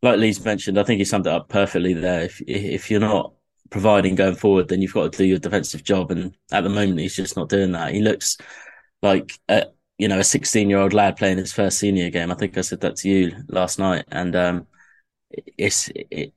like 0.01 0.17
Lee's 0.19 0.43
mentioned, 0.43 0.79
I 0.79 0.83
think 0.83 0.99
he 0.99 1.05
summed 1.05 1.27
it 1.27 1.33
up 1.33 1.49
perfectly 1.49 1.93
there. 1.93 2.23
If 2.23 2.41
if 2.47 2.91
you're 2.91 2.99
not 2.99 3.33
providing 3.69 4.15
going 4.15 4.35
forward, 4.35 4.67
then 4.67 4.81
you've 4.81 4.93
got 4.93 5.11
to 5.11 5.17
do 5.17 5.25
your 5.25 5.39
defensive 5.39 5.83
job, 5.83 6.11
and 6.11 6.35
at 6.51 6.63
the 6.63 6.69
moment 6.69 6.99
he's 6.99 7.15
just 7.15 7.37
not 7.37 7.49
doing 7.49 7.71
that. 7.73 7.93
He 7.93 8.01
looks 8.01 8.37
like 9.01 9.31
a, 9.47 9.67
you 9.97 10.07
know 10.07 10.19
a 10.19 10.23
16 10.23 10.69
year 10.69 10.79
old 10.79 10.93
lad 10.93 11.17
playing 11.17 11.37
his 11.37 11.53
first 11.53 11.79
senior 11.79 12.09
game. 12.09 12.31
I 12.31 12.35
think 12.35 12.57
I 12.57 12.61
said 12.61 12.81
that 12.81 12.97
to 12.97 13.09
you 13.09 13.35
last 13.47 13.79
night, 13.79 14.05
and 14.11 14.35
um, 14.35 14.67
it's 15.57 15.89
it, 15.95 16.33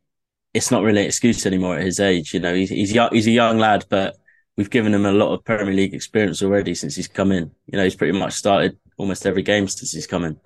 it's 0.55 0.71
not 0.71 0.83
really 0.83 1.03
an 1.03 1.07
excuse 1.07 1.47
anymore 1.47 1.77
at 1.79 1.85
his 1.85 2.01
age. 2.01 2.35
You 2.35 2.41
know, 2.41 2.55
he's 2.55 2.71
he's, 2.71 2.91
he's 2.91 3.27
a 3.27 3.31
young 3.31 3.59
lad, 3.59 3.87
but 3.89 4.17
we've 4.57 4.71
given 4.71 4.95
him 4.95 5.07
a 5.07 5.13
lot 5.13 5.33
of 5.33 5.45
Premier 5.45 5.75
League 5.75 5.95
experience 5.95 6.43
already 6.43 6.75
since 6.75 6.95
he's 6.95 7.09
come 7.09 7.33
in. 7.33 7.51
You 7.67 7.79
know, 7.79 7.85
he's 7.85 7.97
pretty 7.97 8.19
much 8.19 8.35
started 8.35 8.79
almost 8.97 9.27
every 9.27 9.43
game 9.43 9.69
since 9.69 9.93
he's 9.93 10.07
come 10.07 10.25
in. 10.25 10.39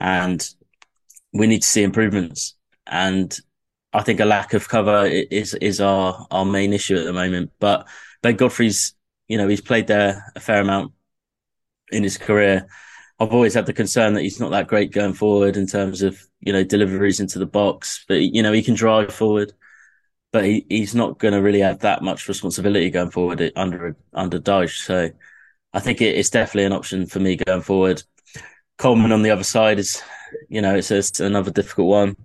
And 0.00 0.46
we 1.32 1.46
need 1.46 1.62
to 1.62 1.68
see 1.68 1.82
improvements. 1.82 2.56
And 2.86 3.36
I 3.92 4.02
think 4.02 4.20
a 4.20 4.24
lack 4.24 4.54
of 4.54 4.68
cover 4.68 5.06
is 5.06 5.54
is 5.54 5.80
our 5.80 6.26
our 6.30 6.44
main 6.44 6.72
issue 6.72 6.96
at 6.96 7.04
the 7.04 7.12
moment. 7.12 7.52
But 7.58 7.86
Ben 8.22 8.36
Godfrey's, 8.36 8.94
you 9.28 9.38
know, 9.38 9.48
he's 9.48 9.60
played 9.60 9.86
there 9.86 10.24
a 10.36 10.40
fair 10.40 10.60
amount 10.60 10.92
in 11.90 12.02
his 12.02 12.18
career. 12.18 12.68
I've 13.20 13.32
always 13.32 13.54
had 13.54 13.66
the 13.66 13.72
concern 13.72 14.14
that 14.14 14.22
he's 14.22 14.40
not 14.40 14.50
that 14.52 14.68
great 14.68 14.92
going 14.92 15.14
forward 15.14 15.56
in 15.56 15.66
terms 15.66 16.02
of, 16.02 16.20
you 16.40 16.52
know, 16.52 16.62
deliveries 16.62 17.18
into 17.18 17.38
the 17.38 17.46
box, 17.46 18.04
but 18.06 18.20
you 18.22 18.42
know, 18.42 18.52
he 18.52 18.62
can 18.62 18.74
drive 18.74 19.12
forward 19.12 19.52
but 20.32 20.44
he, 20.44 20.66
he's 20.68 20.94
not 20.94 21.18
going 21.18 21.34
to 21.34 21.42
really 21.42 21.60
have 21.60 21.80
that 21.80 22.02
much 22.02 22.28
responsibility 22.28 22.90
going 22.90 23.10
forward 23.10 23.52
under 23.56 23.96
under 24.12 24.38
Dyche. 24.38 24.84
So 24.84 25.10
I 25.72 25.80
think 25.80 26.00
it, 26.00 26.16
it's 26.16 26.30
definitely 26.30 26.64
an 26.64 26.72
option 26.72 27.06
for 27.06 27.20
me 27.20 27.36
going 27.36 27.62
forward. 27.62 28.02
Coleman 28.76 29.12
on 29.12 29.22
the 29.22 29.30
other 29.30 29.44
side 29.44 29.78
is, 29.78 30.02
you 30.48 30.60
know, 30.60 30.76
it's, 30.76 30.90
it's 30.90 31.20
another 31.20 31.50
difficult 31.50 31.88
one. 31.88 32.16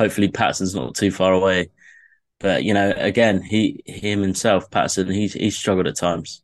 Hopefully 0.00 0.28
Patterson's 0.28 0.74
not 0.74 0.94
too 0.94 1.10
far 1.10 1.32
away, 1.32 1.70
but 2.38 2.64
you 2.64 2.74
know, 2.74 2.92
again, 2.96 3.42
he 3.42 3.82
him 3.86 4.22
himself, 4.22 4.70
Patterson, 4.70 5.10
he's 5.10 5.34
he's 5.34 5.56
struggled 5.56 5.86
at 5.86 5.96
times, 5.96 6.42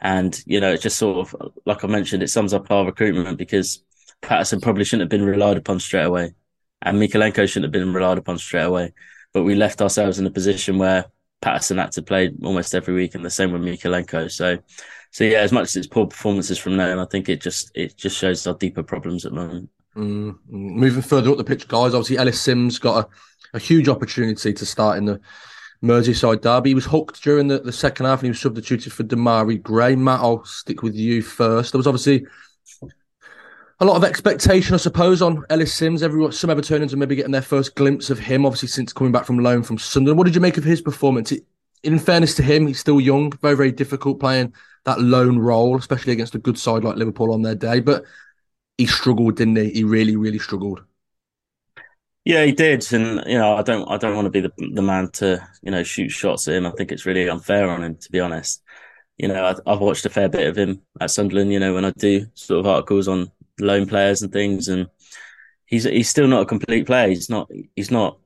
and 0.00 0.40
you 0.46 0.60
know, 0.60 0.72
it's 0.72 0.82
just 0.82 0.98
sort 0.98 1.18
of 1.18 1.52
like 1.66 1.84
I 1.84 1.86
mentioned, 1.88 2.22
it 2.22 2.28
sums 2.28 2.54
up 2.54 2.70
our 2.70 2.84
recruitment 2.86 3.38
because 3.38 3.82
Patterson 4.20 4.60
probably 4.60 4.84
shouldn't 4.84 5.10
have 5.10 5.20
been 5.20 5.26
relied 5.26 5.56
upon 5.56 5.80
straight 5.80 6.04
away, 6.04 6.34
and 6.82 6.98
Mykolenko 6.98 7.48
shouldn't 7.48 7.64
have 7.64 7.72
been 7.72 7.94
relied 7.94 8.18
upon 8.18 8.38
straight 8.38 8.64
away 8.64 8.92
but 9.32 9.44
we 9.44 9.54
left 9.54 9.80
ourselves 9.82 10.18
in 10.18 10.26
a 10.26 10.30
position 10.30 10.78
where 10.78 11.06
Patterson 11.40 11.78
had 11.78 11.92
to 11.92 12.02
play 12.02 12.30
almost 12.44 12.74
every 12.74 12.94
week, 12.94 13.14
and 13.14 13.24
the 13.24 13.30
same 13.30 13.52
with 13.52 13.62
Mykolenko. 13.62 14.30
So, 14.30 14.58
so 15.10 15.24
yeah, 15.24 15.38
as 15.38 15.52
much 15.52 15.64
as 15.64 15.76
it's 15.76 15.86
poor 15.86 16.06
performances 16.06 16.58
from 16.58 16.76
them, 16.76 16.98
I 16.98 17.06
think 17.06 17.28
it 17.28 17.40
just 17.40 17.70
it 17.74 17.96
just 17.96 18.16
shows 18.16 18.46
our 18.46 18.54
deeper 18.54 18.82
problems 18.82 19.24
at 19.24 19.32
the 19.32 19.36
moment. 19.36 19.70
Mm, 19.96 20.38
moving 20.48 21.02
further 21.02 21.30
up 21.30 21.36
the 21.36 21.44
pitch, 21.44 21.68
guys. 21.68 21.94
Obviously, 21.94 22.18
Ellis 22.18 22.40
Simms 22.40 22.78
got 22.78 23.04
a, 23.04 23.56
a 23.56 23.58
huge 23.58 23.88
opportunity 23.88 24.52
to 24.52 24.66
start 24.66 24.98
in 24.98 25.04
the 25.04 25.20
Merseyside 25.82 26.40
derby. 26.40 26.70
He 26.70 26.74
was 26.74 26.86
hooked 26.86 27.22
during 27.22 27.48
the, 27.48 27.58
the 27.58 27.72
second 27.72 28.06
half, 28.06 28.20
and 28.20 28.26
he 28.26 28.30
was 28.30 28.40
substituted 28.40 28.92
for 28.92 29.04
Demarai 29.04 29.60
Gray. 29.60 29.96
Matt, 29.96 30.20
I'll 30.20 30.44
stick 30.44 30.82
with 30.82 30.94
you 30.94 31.22
first. 31.22 31.72
There 31.72 31.78
was 31.78 31.86
obviously 31.86 32.26
a 33.80 33.84
lot 33.84 33.96
of 33.96 34.04
expectation, 34.04 34.74
I 34.74 34.78
suppose, 34.78 35.20
on 35.20 35.44
Ellis 35.50 35.74
Simms. 35.74 36.02
Everyone, 36.02 36.32
some 36.32 36.50
Evertonians 36.50 36.92
are 36.92 36.96
maybe 36.98 37.16
getting 37.16 37.32
their 37.32 37.42
first 37.42 37.74
glimpse 37.74 38.10
of 38.10 38.18
him, 38.18 38.46
obviously 38.46 38.68
since 38.68 38.92
coming 38.92 39.12
back 39.12 39.24
from 39.24 39.40
loan 39.40 39.62
from 39.64 39.76
Sunderland. 39.76 40.18
What 40.18 40.24
did 40.24 40.36
you 40.36 40.40
make 40.40 40.56
of 40.56 40.64
his 40.64 40.80
performance? 40.80 41.32
In 41.82 41.98
fairness 41.98 42.36
to 42.36 42.44
him, 42.44 42.68
he's 42.68 42.78
still 42.78 43.00
young, 43.00 43.32
very, 43.42 43.56
very 43.56 43.72
difficult 43.72 44.20
playing 44.20 44.54
that 44.84 45.00
lone 45.00 45.38
role, 45.38 45.76
especially 45.76 46.12
against 46.12 46.36
a 46.36 46.38
good 46.38 46.56
side 46.56 46.84
like 46.84 46.96
Liverpool 46.96 47.32
on 47.32 47.42
their 47.42 47.56
day. 47.56 47.80
But 47.80 48.04
he 48.82 48.86
struggled, 48.86 49.36
didn't 49.36 49.56
he? 49.56 49.70
He 49.70 49.84
really, 49.84 50.16
really 50.16 50.40
struggled. 50.40 50.82
Yeah, 52.24 52.44
he 52.44 52.52
did, 52.52 52.92
and 52.92 53.22
you 53.26 53.38
know, 53.38 53.56
I 53.56 53.62
don't, 53.62 53.88
I 53.88 53.96
don't 53.96 54.16
want 54.16 54.26
to 54.26 54.30
be 54.30 54.40
the 54.40 54.52
the 54.74 54.82
man 54.82 55.10
to, 55.12 55.48
you 55.62 55.70
know, 55.70 55.82
shoot 55.84 56.10
shots 56.10 56.48
at 56.48 56.54
him. 56.54 56.66
I 56.66 56.72
think 56.72 56.90
it's 56.90 57.06
really 57.06 57.28
unfair 57.28 57.68
on 57.70 57.82
him, 57.84 57.96
to 57.96 58.10
be 58.10 58.20
honest. 58.20 58.62
You 59.18 59.28
know, 59.28 59.44
I, 59.44 59.72
I've 59.72 59.80
watched 59.80 60.06
a 60.06 60.10
fair 60.10 60.28
bit 60.28 60.46
of 60.48 60.56
him 60.56 60.82
at 61.00 61.10
Sunderland. 61.12 61.52
You 61.52 61.60
know, 61.60 61.74
when 61.74 61.84
I 61.84 61.90
do 61.92 62.26
sort 62.34 62.60
of 62.60 62.66
articles 62.66 63.06
on 63.08 63.30
loan 63.60 63.86
players 63.86 64.22
and 64.22 64.32
things, 64.32 64.68
and 64.68 64.88
he's 65.66 65.84
he's 65.84 66.08
still 66.08 66.28
not 66.28 66.42
a 66.42 66.46
complete 66.46 66.86
player. 66.86 67.08
He's 67.08 67.30
not 67.30 67.50
he's 67.76 67.90
not 67.90 68.18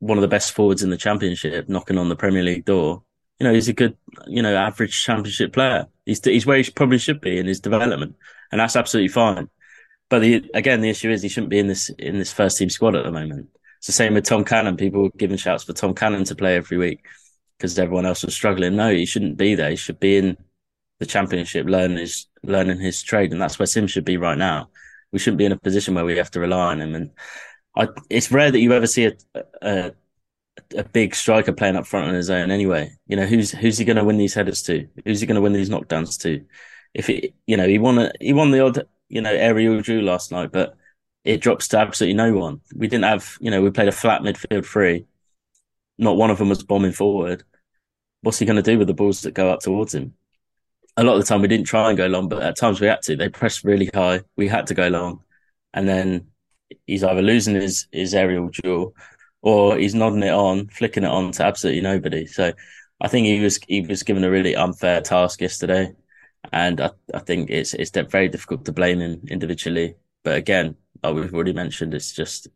one 0.00 0.18
of 0.18 0.22
the 0.22 0.28
best 0.28 0.52
forwards 0.52 0.82
in 0.82 0.90
the 0.90 0.96
championship, 0.96 1.68
knocking 1.68 1.98
on 1.98 2.08
the 2.08 2.16
Premier 2.16 2.42
League 2.44 2.64
door. 2.64 3.02
You 3.40 3.46
know, 3.46 3.54
he's 3.54 3.68
a 3.68 3.72
good, 3.72 3.96
you 4.26 4.42
know, 4.42 4.56
average 4.56 5.02
championship 5.02 5.52
player. 5.52 5.86
He's 6.06 6.24
he's 6.24 6.46
where 6.46 6.58
he 6.58 6.70
probably 6.70 6.98
should 6.98 7.20
be 7.20 7.38
in 7.38 7.46
his 7.46 7.60
development, 7.60 8.16
and 8.52 8.60
that's 8.60 8.76
absolutely 8.76 9.08
fine. 9.08 9.48
But 10.10 10.20
the, 10.20 10.50
again, 10.54 10.80
the 10.80 10.90
issue 10.90 11.10
is 11.10 11.22
he 11.22 11.28
shouldn't 11.28 11.50
be 11.50 11.58
in 11.58 11.66
this 11.66 11.90
in 11.90 12.18
this 12.18 12.32
first 12.32 12.58
team 12.58 12.70
squad 12.70 12.96
at 12.96 13.04
the 13.04 13.12
moment. 13.12 13.48
It's 13.78 13.86
the 13.86 13.92
same 13.92 14.14
with 14.14 14.24
Tom 14.24 14.44
Cannon. 14.44 14.76
People 14.76 15.02
were 15.02 15.10
giving 15.16 15.36
shouts 15.36 15.64
for 15.64 15.72
Tom 15.72 15.94
Cannon 15.94 16.24
to 16.24 16.34
play 16.34 16.56
every 16.56 16.78
week 16.78 17.04
because 17.56 17.78
everyone 17.78 18.06
else 18.06 18.24
was 18.24 18.34
struggling. 18.34 18.76
No, 18.76 18.90
he 18.90 19.06
shouldn't 19.06 19.36
be 19.36 19.54
there. 19.54 19.70
He 19.70 19.76
should 19.76 20.00
be 20.00 20.16
in 20.16 20.36
the 20.98 21.06
championship, 21.06 21.66
learning 21.66 21.98
his 21.98 22.26
learning 22.42 22.80
his 22.80 23.02
trade, 23.02 23.32
and 23.32 23.40
that's 23.40 23.58
where 23.58 23.66
Sim 23.66 23.86
should 23.86 24.04
be 24.04 24.16
right 24.16 24.38
now. 24.38 24.68
We 25.12 25.18
shouldn't 25.18 25.38
be 25.38 25.44
in 25.44 25.52
a 25.52 25.58
position 25.58 25.94
where 25.94 26.04
we 26.04 26.16
have 26.16 26.30
to 26.32 26.40
rely 26.40 26.72
on 26.72 26.80
him. 26.80 26.94
And 26.94 27.10
I, 27.76 27.88
it's 28.10 28.32
rare 28.32 28.50
that 28.50 28.60
you 28.60 28.72
ever 28.72 28.86
see 28.86 29.06
a, 29.06 29.12
a 29.62 29.92
a 30.76 30.84
big 30.84 31.14
striker 31.14 31.52
playing 31.52 31.76
up 31.76 31.86
front 31.86 32.08
on 32.08 32.14
his 32.14 32.30
own. 32.30 32.50
Anyway, 32.50 32.92
you 33.06 33.16
know 33.16 33.26
who's 33.26 33.50
who's 33.50 33.78
he 33.78 33.84
going 33.84 33.96
to 33.96 34.04
win 34.04 34.18
these 34.18 34.34
headers 34.34 34.62
to? 34.62 34.88
Who's 35.04 35.20
he 35.20 35.26
going 35.26 35.36
to 35.36 35.40
win 35.40 35.52
these 35.52 35.70
knockdowns 35.70 36.20
to? 36.22 36.44
If 36.94 37.06
he, 37.06 37.34
you 37.46 37.56
know, 37.56 37.68
he 37.68 37.78
won 37.78 37.98
a, 37.98 38.12
he 38.20 38.32
won 38.32 38.50
the 38.50 38.60
odd 38.60 38.86
you 39.08 39.20
know 39.20 39.32
aerial 39.32 39.80
drew 39.80 40.02
last 40.02 40.32
night, 40.32 40.52
but 40.52 40.76
it 41.24 41.40
drops 41.40 41.68
to 41.68 41.78
absolutely 41.78 42.14
no 42.14 42.32
one. 42.34 42.60
We 42.74 42.88
didn't 42.88 43.04
have, 43.04 43.36
you 43.40 43.50
know, 43.50 43.62
we 43.62 43.70
played 43.70 43.88
a 43.88 43.92
flat 43.92 44.22
midfield 44.22 44.64
three. 44.64 45.06
Not 45.98 46.16
one 46.16 46.30
of 46.30 46.38
them 46.38 46.48
was 46.48 46.62
bombing 46.62 46.92
forward. 46.92 47.44
What's 48.22 48.38
he 48.38 48.46
going 48.46 48.56
to 48.56 48.62
do 48.62 48.78
with 48.78 48.88
the 48.88 48.94
balls 48.94 49.22
that 49.22 49.34
go 49.34 49.50
up 49.50 49.60
towards 49.60 49.94
him? 49.94 50.14
A 50.96 51.04
lot 51.04 51.14
of 51.14 51.20
the 51.20 51.26
time 51.26 51.42
we 51.42 51.48
didn't 51.48 51.66
try 51.66 51.88
and 51.88 51.98
go 51.98 52.06
long, 52.06 52.28
but 52.28 52.42
at 52.42 52.56
times 52.56 52.80
we 52.80 52.86
had 52.86 53.02
to. 53.02 53.16
They 53.16 53.28
pressed 53.28 53.64
really 53.64 53.90
high. 53.94 54.22
We 54.36 54.48
had 54.48 54.66
to 54.68 54.74
go 54.74 54.88
long. 54.88 55.22
And 55.74 55.88
then 55.88 56.28
he's 56.86 57.04
either 57.04 57.22
losing 57.22 57.54
his, 57.54 57.86
his 57.92 58.14
aerial 58.14 58.48
duel 58.48 58.94
or 59.42 59.76
he's 59.76 59.94
nodding 59.94 60.22
it 60.22 60.32
on, 60.32 60.68
flicking 60.68 61.04
it 61.04 61.10
on 61.10 61.32
to 61.32 61.44
absolutely 61.44 61.82
nobody. 61.82 62.26
So 62.26 62.52
I 63.00 63.08
think 63.08 63.26
he 63.26 63.40
was 63.40 63.58
he 63.68 63.80
was 63.82 64.02
given 64.02 64.24
a 64.24 64.30
really 64.30 64.56
unfair 64.56 65.00
task 65.00 65.40
yesterday, 65.40 65.92
and 66.52 66.80
I, 66.80 66.90
I 67.14 67.18
think 67.20 67.50
it's 67.50 67.74
it's 67.74 67.90
very 67.90 68.28
difficult 68.28 68.64
to 68.66 68.72
blame 68.72 69.00
him 69.00 69.22
individually. 69.28 69.96
But 70.22 70.36
again, 70.36 70.76
like 71.02 71.14
we've 71.14 71.34
already 71.34 71.52
mentioned, 71.52 71.94
it's 71.94 72.12
just 72.12 72.48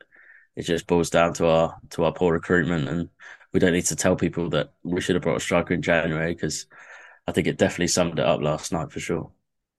it 0.56 0.62
just 0.62 0.86
boils 0.86 1.10
down 1.10 1.34
to 1.34 1.46
our 1.46 1.76
to 1.90 2.04
our 2.04 2.12
poor 2.12 2.34
recruitment, 2.34 2.88
and 2.88 3.08
we 3.52 3.60
don't 3.60 3.72
need 3.72 3.86
to 3.86 3.96
tell 3.96 4.16
people 4.16 4.50
that 4.50 4.72
we 4.82 5.00
should 5.00 5.16
have 5.16 5.22
brought 5.22 5.36
a 5.36 5.40
striker 5.40 5.74
in 5.74 5.82
January 5.82 6.34
because 6.34 6.66
I 7.26 7.32
think 7.32 7.46
it 7.46 7.58
definitely 7.58 7.88
summed 7.88 8.18
it 8.18 8.26
up 8.26 8.40
last 8.40 8.72
night 8.72 8.90
for 8.92 9.00
sure. 9.00 9.30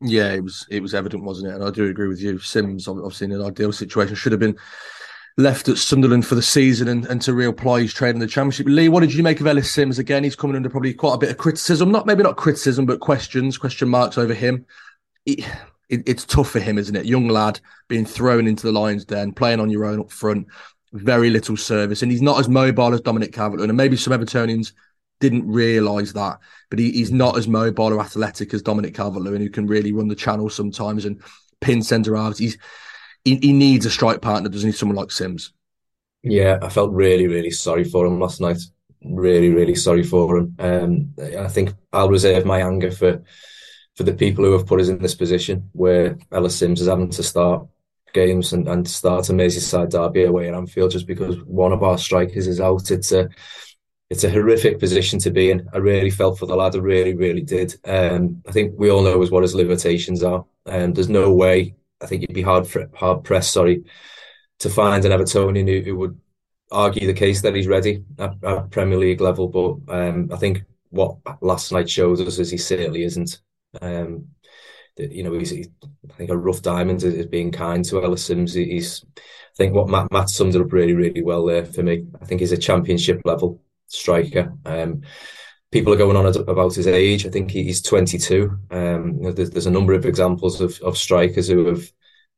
Yeah, 0.02 0.34
it 0.34 0.44
was 0.44 0.66
it 0.70 0.82
was 0.82 0.94
evident, 0.94 1.24
wasn't 1.24 1.52
it? 1.52 1.56
And 1.56 1.64
I 1.64 1.72
do 1.72 1.90
agree 1.90 2.08
with 2.08 2.22
you. 2.22 2.38
Simms, 2.40 2.88
obviously, 2.88 3.26
in 3.26 3.32
an 3.32 3.46
ideal 3.46 3.72
situation, 3.72 4.16
should 4.16 4.34
have 4.34 4.42
been 4.42 4.58
left 5.38 5.68
at 5.68 5.78
Sunderland 5.78 6.28
for 6.28 6.36
the 6.36 6.42
season 6.42 6.88
and, 6.88 7.06
and 7.06 7.22
to 7.24 7.32
reapply 7.32 7.82
his 7.82 7.94
trade 7.94 8.14
in 8.14 8.20
the 8.20 8.28
Championship. 8.28 8.68
Lee, 8.68 8.90
what 8.90 9.00
did 9.00 9.14
you 9.14 9.24
make 9.24 9.42
of 9.42 9.48
Ellis 9.48 9.72
Simms 9.72 9.98
again? 9.98 10.24
He's 10.24 10.36
coming 10.36 10.56
under 10.56 10.70
probably 10.70 10.94
quite 10.94 11.16
a 11.16 11.18
bit 11.18 11.32
of 11.32 11.38
criticism, 11.38 11.92
not 11.92 12.06
maybe 12.06 12.24
not 12.24 12.38
criticism, 12.38 12.86
but 12.86 13.00
questions, 13.00 13.58
question 13.58 13.90
marks 13.90 14.18
over 14.18 14.34
him. 14.34 14.66
It, 15.26 15.40
it, 15.90 16.04
it's 16.06 16.26
tough 16.26 16.52
for 16.52 16.60
him, 16.60 16.78
isn't 16.78 16.96
it? 16.96 17.06
Young 17.06 17.28
lad 17.28 17.60
being 17.88 18.06
thrown 18.06 18.48
into 18.48 18.68
the 18.68 18.72
Lions 18.72 19.06
Den, 19.06 19.32
playing 19.32 19.60
on 19.60 19.72
your 19.72 19.86
own 19.86 20.02
up 20.02 20.12
front, 20.12 20.48
very 20.92 21.32
little 21.32 21.58
service, 21.58 22.04
and 22.04 22.12
he's 22.12 22.22
not 22.22 22.40
as 22.40 22.48
mobile 22.48 22.94
as 22.94 23.02
Dominic 23.02 23.34
Calvert-Lewin. 23.34 23.72
And 23.72 23.78
maybe 23.78 23.98
some 23.98 24.14
Evertonians 24.14 24.74
didn't 25.20 25.48
realise 25.48 26.14
that, 26.14 26.38
but 26.70 26.78
he, 26.78 26.92
he's 26.92 27.12
not 27.12 27.38
as 27.38 27.48
mobile 27.48 27.94
or 27.94 28.00
athletic 28.00 28.54
as 28.54 28.62
Dominic 28.62 28.94
Calvert-Lewin, 28.94 29.42
who 29.42 29.50
can 29.50 29.66
really 29.66 29.92
run 29.92 30.08
the 30.08 30.16
channel 30.16 30.50
sometimes 30.50 31.06
and 31.06 31.22
pin 31.62 31.82
centre 31.82 32.16
halves. 32.16 32.38
He's 32.38 32.58
he, 33.24 33.38
he 33.38 33.54
needs 33.54 33.86
a 33.86 33.92
strike 33.92 34.22
partner, 34.22 34.50
doesn't 34.50 34.70
he? 34.70 34.76
Someone 34.76 34.98
like 34.98 35.12
Simms. 35.12 35.54
Yeah, 36.24 36.60
I 36.62 36.70
felt 36.70 36.92
really, 36.92 37.28
really 37.28 37.52
sorry 37.52 37.84
for 37.84 38.06
him 38.06 38.20
last 38.20 38.40
night. 38.40 38.62
Really, 39.04 39.50
really 39.50 39.76
sorry 39.76 40.04
for 40.04 40.38
him. 40.38 40.56
Um, 40.60 41.14
I 41.38 41.50
think 41.50 41.74
I'll 41.92 42.10
reserve 42.10 42.46
my 42.46 42.62
anger 42.62 42.92
for 42.92 43.22
for 43.96 44.04
the 44.04 44.14
people 44.14 44.44
who 44.44 44.54
have 44.54 44.66
put 44.66 44.82
us 44.82 44.88
in 44.88 44.98
this 44.98 45.14
position 45.14 45.70
where 45.74 46.18
Ellis 46.32 46.58
Simms 46.58 46.82
is 46.82 46.88
having 46.88 47.12
to 47.12 47.22
start 47.22 47.68
games 48.14 48.52
and, 48.54 48.68
and 48.68 48.88
start 48.88 49.30
a 49.30 49.34
Merseyside 49.34 49.92
derby 49.92 50.24
away 50.24 50.48
at 50.48 50.56
Anfield 50.56 50.92
just 50.92 51.06
because 51.06 51.38
one 51.44 51.72
of 51.72 51.84
our 51.84 51.98
strikers 51.98 52.48
is 52.48 52.60
out. 52.60 52.90
It's 52.90 53.12
a 53.12 53.30
it's 54.10 54.24
a 54.24 54.30
horrific 54.30 54.80
position 54.80 55.20
to 55.20 55.32
be 55.32 55.50
in. 55.52 55.68
I 55.74 55.78
really 55.78 56.12
felt 56.12 56.38
for 56.38 56.46
the 56.46 56.56
lad. 56.56 56.76
I 56.76 56.80
really, 56.80 57.16
really 57.16 57.42
did. 57.42 57.76
Um, 57.84 58.42
I 58.48 58.52
think 58.52 58.74
we 58.78 58.90
all 58.90 59.02
know 59.02 59.22
as 59.22 59.32
what 59.32 59.44
his 59.44 59.56
limitations 59.56 60.24
are. 60.24 60.46
Um, 60.66 60.94
there's 60.94 61.10
no 61.10 61.34
way 61.34 61.76
I 62.04 62.08
think 62.08 62.22
you'd 62.22 62.34
be 62.34 62.42
hard 62.42 62.68
hard 62.94 63.24
pressed, 63.24 63.54
sorry, 63.54 63.84
to 64.60 64.70
find 64.70 65.04
an 65.06 65.12
Evertonian 65.12 65.68
who, 65.68 65.82
who 65.82 65.98
would 65.98 66.20
argue 66.72 67.08
the 67.08 67.14
case 67.14 67.42
that 67.42 67.56
he's 67.56 67.68
ready 67.68 68.04
at, 68.20 68.34
at 68.44 68.72
Premier 68.72 68.98
League 68.98 69.22
level. 69.22 69.48
But 69.48 69.94
um, 69.94 70.30
I 70.32 70.38
think 70.38 70.64
what 70.90 71.18
last 71.42 71.72
night 71.72 71.90
shows 71.90 72.22
us 72.22 72.40
is 72.40 72.52
he 72.52 72.58
certainly 72.58 73.04
isn't. 73.04 73.40
Um, 73.82 74.28
you 74.98 75.24
know, 75.24 75.34
he's, 75.34 75.50
he's, 75.50 75.70
I 75.84 76.14
think 76.14 76.30
a 76.30 76.38
rough 76.38 76.62
diamond 76.62 77.02
is, 77.04 77.26
being 77.26 77.52
kind 77.52 77.84
to 77.86 78.04
Ellis 78.04 78.26
Simms. 78.26 78.54
He's, 78.54 79.04
I 79.18 79.56
think 79.56 79.74
what 79.74 79.90
Matt, 79.90 80.12
Matt 80.12 80.30
summed 80.30 80.56
it 80.56 80.62
up 80.62 80.72
really, 80.72 80.94
really 80.94 81.24
well 81.24 81.46
there 81.46 81.66
for 81.66 81.82
me. 81.82 82.06
I 82.22 82.26
think 82.26 82.42
he's 82.42 82.52
a 82.52 82.58
championship 82.58 83.22
level 83.26 83.62
striker. 83.88 84.54
Um, 84.66 85.02
people 85.74 85.92
are 85.92 85.98
going 85.98 86.16
on 86.16 86.28
about 86.48 86.76
his 86.76 86.86
age. 86.86 87.26
I 87.26 87.30
think 87.30 87.50
he's 87.50 87.82
22. 87.82 88.58
Um, 88.70 89.16
you 89.18 89.22
know, 89.24 89.32
there's, 89.32 89.50
there's, 89.50 89.66
a 89.66 89.72
number 89.72 89.94
of 89.94 90.06
examples 90.06 90.62
of, 90.62 90.80
of 90.82 90.98
strikers 90.98 91.48
who 91.48 91.66
have 91.66 91.92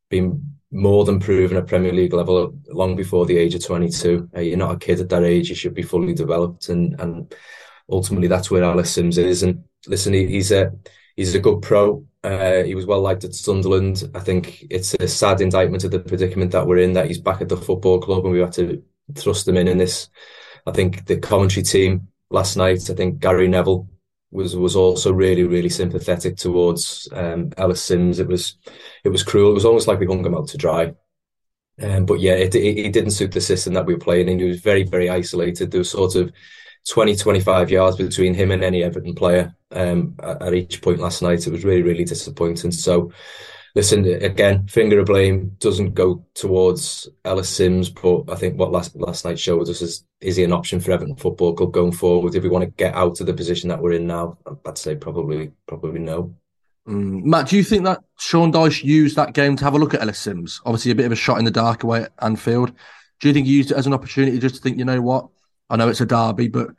been 0.10 0.56
more 0.72 1.04
than 1.04 1.20
proven 1.20 1.58
at 1.58 1.68
Premier 1.68 1.92
League 1.92 2.14
level 2.14 2.58
long 2.70 2.96
before 2.96 3.26
the 3.26 3.38
age 3.38 3.54
of 3.54 3.64
22. 3.64 4.30
Uh, 4.36 4.40
you're 4.40 4.58
not 4.58 4.74
a 4.74 4.80
kid 4.80 5.02
at 5.02 5.10
that 5.10 5.24
age. 5.24 5.50
You 5.50 5.56
should 5.56 5.74
be 5.74 5.84
fully 5.84 6.14
developed, 6.14 6.70
and 6.70 7.00
and 7.00 7.36
ultimately 7.90 8.30
that's 8.30 8.50
where 8.50 8.64
Ellis 8.64 8.92
Simms 8.92 9.18
is. 9.18 9.44
And 9.44 9.66
listen, 9.86 10.14
he, 10.14 10.28
he's 10.28 10.52
a 10.54 10.72
he's 11.18 11.36
a 11.36 11.40
good 11.40 11.62
pro. 11.62 12.06
Uh, 12.24 12.64
he 12.64 12.74
was 12.74 12.86
well 12.86 13.02
liked 13.02 13.26
at 13.26 13.36
Sunderland. 13.36 14.10
I 14.16 14.22
think 14.22 14.66
it's 14.70 14.94
a 14.96 15.08
sad 15.10 15.42
indictment 15.42 15.84
of 15.84 15.92
the 15.92 16.00
predicament 16.00 16.52
that 16.52 16.66
we're 16.66 16.78
in 16.78 16.94
that 16.94 17.08
he's 17.08 17.20
back 17.20 17.42
at 17.42 17.50
the 17.50 17.58
football 17.58 18.00
club 18.00 18.24
and 18.26 18.34
we 18.34 18.40
had 18.40 18.54
to 18.54 18.82
thrust 19.14 19.48
him 19.48 19.58
in 19.58 19.68
in 19.68 19.78
this. 19.78 20.10
I 20.66 20.72
think 20.72 21.06
the 21.06 21.18
commentary 21.18 21.64
team 21.64 22.08
last 22.30 22.58
night. 22.58 22.90
I 22.90 22.94
think 22.94 23.20
Gary 23.20 23.48
Neville 23.48 23.88
was 24.32 24.56
was 24.56 24.76
also 24.76 25.14
really 25.14 25.44
really 25.44 25.70
sympathetic 25.70 26.38
towards 26.38 27.08
um, 27.14 27.52
Ellis 27.58 27.82
Simms. 27.82 28.20
It 28.20 28.28
was 28.28 28.58
it 29.04 29.10
was 29.10 29.24
cruel. 29.24 29.52
It 29.52 29.56
was 29.56 29.66
almost 29.66 29.88
like 29.88 30.00
we 30.00 30.06
hung 30.06 30.26
him 30.26 30.36
out 30.36 30.48
to 30.50 30.58
dry. 30.58 30.94
Um, 31.82 32.06
but 32.06 32.22
yeah, 32.22 32.34
it, 32.34 32.56
it, 32.56 32.78
it, 32.78 32.94
didn't 32.94 33.12
suit 33.12 33.34
the 33.34 33.42
system 33.42 33.74
that 33.74 33.86
we 33.86 33.94
were 33.94 34.00
playing 34.00 34.30
in. 34.30 34.40
He 34.40 34.46
was 34.46 34.62
very 34.62 34.84
very 34.84 35.10
isolated. 35.10 35.72
There 35.72 35.80
was 35.80 35.90
sort 35.90 36.16
of 36.16 36.32
20 36.90 37.16
25 37.16 37.70
yards 37.70 37.98
between 37.98 38.34
him 38.34 38.52
and 38.52 38.64
any 38.64 38.84
Everton 38.84 39.16
player 39.16 39.56
um, 39.72 40.16
at, 40.24 40.42
at 40.42 40.54
each 40.54 40.82
point 40.82 41.00
last 41.00 41.22
night. 41.22 41.46
It 41.46 41.52
was 41.52 41.66
really 41.66 41.82
really 41.82 42.06
disappointing. 42.06 42.72
So 42.72 43.12
listen, 43.76 44.06
again, 44.06 44.66
finger 44.68 45.00
of 45.00 45.06
blame 45.06 45.56
doesn't 45.60 45.94
go 45.94 46.26
towards 46.34 47.08
Ellis 47.26 47.50
Simms, 47.50 47.90
but 47.90 48.24
I 48.30 48.36
think 48.36 48.58
what 48.58 48.72
last 48.72 48.96
last 48.96 49.26
night 49.26 49.38
showed 49.38 49.70
us 49.70 49.82
is 49.82 50.06
is 50.22 50.38
he 50.38 50.44
an 50.44 50.54
option 50.54 50.80
for 50.80 50.92
Everton 50.92 51.18
Football 51.18 51.54
Club 51.54 51.74
going 51.74 51.92
forward? 51.92 52.34
If 52.34 52.44
we 52.44 52.50
want 52.50 52.64
to 52.64 52.72
get 52.72 52.96
out 52.96 53.20
of 53.20 53.28
the 53.28 53.34
position 53.34 53.70
that 53.70 53.82
we're 53.82 53.94
in 53.94 54.08
now, 54.08 54.38
I'd 54.66 54.78
say 54.78 54.96
probably 54.96 55.52
probably 55.68 56.00
no. 56.00 56.34
Mm. 56.88 57.24
Matt, 57.24 57.50
do 57.50 57.58
you 57.58 57.64
think 57.64 57.84
that 57.84 58.04
Sean 58.18 58.52
Dyche 58.52 58.84
used 58.84 59.16
that 59.16 59.34
game 59.34 59.56
to 59.58 59.64
have 59.64 59.74
a 59.74 59.80
look 59.80 59.94
at 59.94 60.02
Ellis 60.02 60.20
Simms? 60.20 60.62
Obviously, 60.66 60.92
a 60.92 60.96
bit 60.96 61.08
of 61.08 61.12
a 61.12 61.16
shot 61.16 61.40
in 61.40 61.46
the 61.46 61.52
dark 61.52 61.84
away 61.84 62.04
at 62.04 62.14
Anfield. 62.22 62.72
Do 63.20 63.28
you 63.28 63.34
think 63.34 63.48
he 63.48 63.54
used 63.54 63.72
it 63.72 63.78
as 63.78 63.88
an 63.88 63.94
opportunity 63.94 64.38
just 64.40 64.56
to 64.56 64.62
think, 64.62 64.78
you 64.78 64.86
know 64.86 65.02
what? 65.02 65.30
I 65.70 65.78
know 65.78 65.90
it's 65.90 66.02
a 66.02 66.06
derby, 66.06 66.48
but 66.48 66.70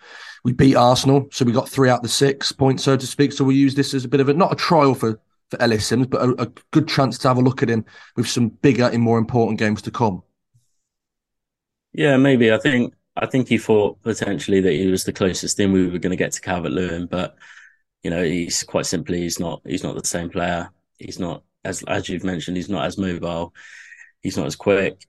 we 0.45 0.53
beat 0.53 0.77
Arsenal, 0.77 1.27
so 1.33 1.45
we 1.45 1.51
got 1.51 1.69
three 1.69 1.89
out 1.89 1.99
of 1.99 2.03
the 2.05 2.09
six 2.09 2.53
points, 2.53 2.85
so 2.85 2.97
to 2.97 3.07
speak. 3.07 3.33
So 3.33 3.43
we 3.43 3.57
use 3.57 3.75
this 3.75 3.95
as 3.95 4.05
a 4.05 4.09
bit 4.09 4.21
of 4.21 4.29
a 4.29 4.35
not 4.35 4.53
a 4.53 4.57
trial 4.57 4.95
for 4.95 5.19
for 5.51 5.61
Ellis 5.63 5.87
Simms, 5.87 6.07
but 6.07 6.23
a, 6.23 6.43
a, 6.43 6.53
good 6.73 6.89
chance 6.89 7.19
to 7.19 7.29
have 7.29 7.37
a 7.37 7.43
look 7.43 7.63
at 7.63 7.71
him 7.71 7.85
with 8.17 8.29
some 8.29 8.49
bigger 8.49 8.91
and 8.93 9.03
more 9.03 9.19
important 9.19 9.59
games 9.59 9.83
to 9.83 9.91
come. 9.91 10.23
Yeah, 11.93 12.17
maybe. 12.17 12.53
I 12.53 12.59
think 12.59 12.95
I 13.17 13.27
think 13.27 13.49
he 13.49 13.59
thought 13.59 14.03
potentially 14.03 14.61
that 14.61 14.73
he 14.73 14.89
was 14.89 15.05
the 15.05 15.13
closest 15.13 15.57
thing 15.57 15.73
we 15.73 15.87
were 15.87 15.99
going 15.99 16.11
to 16.11 16.17
get 16.17 16.33
to 16.33 16.41
Calvert 16.41 16.73
Lewin, 16.73 17.07
but 17.07 17.37
you 18.03 18.11
know, 18.11 18.23
he's 18.23 18.63
quite 18.63 18.87
simply 18.87 19.21
he's 19.23 19.41
not 19.41 19.63
he's 19.65 19.83
not 19.83 19.97
the 19.97 20.07
same 20.07 20.29
player. 20.31 20.71
He's 20.99 21.19
not 21.19 21.43
as 21.65 21.83
as 21.85 22.09
you've 22.09 22.25
mentioned, 22.25 22.57
he's 22.57 22.69
not 22.69 22.85
as 22.85 22.99
mobile, 22.99 23.55
he's 24.23 24.37
not 24.37 24.47
as 24.47 24.57
quick, 24.57 25.07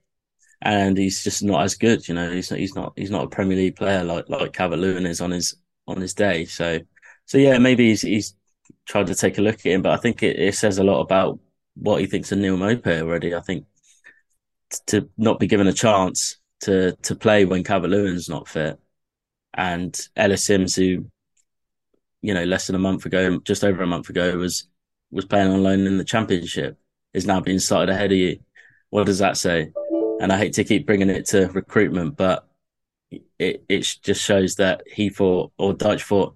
and 0.62 0.96
he's 0.96 1.22
just 1.22 1.42
not 1.42 1.62
as 1.62 1.74
good. 1.74 2.08
You 2.08 2.14
know, 2.14 2.30
he's 2.30 2.50
not 2.50 2.60
he's 2.60 2.74
not 2.74 2.92
he's 2.96 3.10
not 3.10 3.24
a 3.24 3.28
Premier 3.28 3.56
League 3.56 3.76
player 3.76 4.04
like 4.04 4.28
like 4.28 4.52
Calvert 4.52 4.78
Lewin 4.78 5.06
is 5.06 5.20
on 5.20 5.30
his 5.30 5.56
on 5.86 6.00
his 6.00 6.14
day. 6.14 6.44
So 6.46 6.80
so 7.26 7.38
yeah, 7.38 7.58
maybe 7.58 7.88
he's 7.88 8.02
he's 8.02 8.34
tried 8.88 9.06
to 9.08 9.14
take 9.14 9.38
a 9.38 9.42
look 9.42 9.56
at 9.56 9.72
him, 9.72 9.82
but 9.82 9.92
I 9.92 9.98
think 9.98 10.22
it, 10.22 10.38
it 10.38 10.54
says 10.54 10.78
a 10.78 10.84
lot 10.84 11.00
about 11.00 11.38
what 11.76 12.00
he 12.00 12.06
thinks 12.06 12.32
of 12.32 12.38
Neal 12.38 12.56
Maupay 12.56 13.02
already. 13.02 13.34
I 13.34 13.40
think 13.40 13.66
to 14.86 15.08
not 15.16 15.38
be 15.38 15.46
given 15.46 15.68
a 15.68 15.72
chance 15.72 16.38
to 16.62 16.96
to 17.02 17.14
play 17.14 17.44
when 17.44 17.62
Calvert 17.62 17.90
not 18.28 18.48
fit, 18.48 18.78
and 19.54 19.96
Ellis 20.16 20.44
Simms, 20.44 20.74
who 20.74 21.06
you 22.22 22.34
know 22.34 22.44
less 22.44 22.66
than 22.66 22.76
a 22.76 22.80
month 22.80 23.06
ago, 23.06 23.38
just 23.40 23.62
over 23.62 23.82
a 23.82 23.86
month 23.86 24.08
ago, 24.08 24.36
was 24.38 24.66
was 25.10 25.26
playing 25.26 25.52
on 25.52 25.62
loan 25.62 25.86
in 25.86 25.98
the 25.98 26.04
Championship, 26.04 26.78
is 27.12 27.26
now 27.26 27.40
being 27.40 27.58
started 27.58 27.92
ahead 27.92 28.10
of 28.10 28.18
you. 28.18 28.38
What 28.90 29.06
does 29.06 29.18
that 29.18 29.36
say? 29.36 29.70
And 30.20 30.32
I 30.32 30.38
hate 30.38 30.54
to 30.54 30.64
keep 30.64 30.86
bringing 30.86 31.10
it 31.10 31.26
to 31.26 31.48
recruitment, 31.48 32.16
but 32.16 32.48
it 33.38 33.64
it 33.68 33.98
just 34.02 34.24
shows 34.24 34.56
that 34.56 34.82
he 34.86 35.10
thought 35.10 35.52
or 35.58 35.74
Dyche 35.74 36.02
thought 36.02 36.34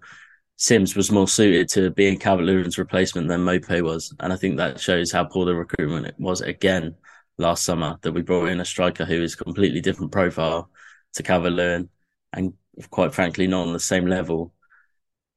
Simms 0.57 0.95
was 0.95 1.11
more 1.11 1.29
suited 1.29 1.69
to 1.71 1.91
being 1.91 2.19
Calvert 2.19 2.47
Lewin's 2.47 2.79
replacement 2.79 3.29
than 3.29 3.41
Maupay 3.41 3.83
was. 3.83 4.15
And 4.21 4.33
I 4.33 4.37
think 4.37 4.57
that 4.57 4.81
shows 4.81 5.11
how 5.11 5.25
poor 5.25 5.45
the 5.45 5.55
recruitment 5.55 6.15
was 6.19 6.41
again 6.41 6.95
last 7.38 7.65
summer 7.65 7.99
that 8.03 8.12
we 8.12 8.23
brought 8.23 8.49
in 8.49 8.61
a 8.61 8.65
striker 8.65 9.05
who 9.05 9.23
is 9.23 9.35
completely 9.35 9.81
different 9.81 10.12
profile 10.12 10.71
to 11.15 11.23
Calvert 11.23 11.53
Lewin 11.53 11.88
and 12.33 12.53
quite 12.91 13.12
frankly 13.15 13.47
not 13.47 13.67
on 13.67 13.73
the 13.73 13.81
same 13.81 14.07
level. 14.07 14.53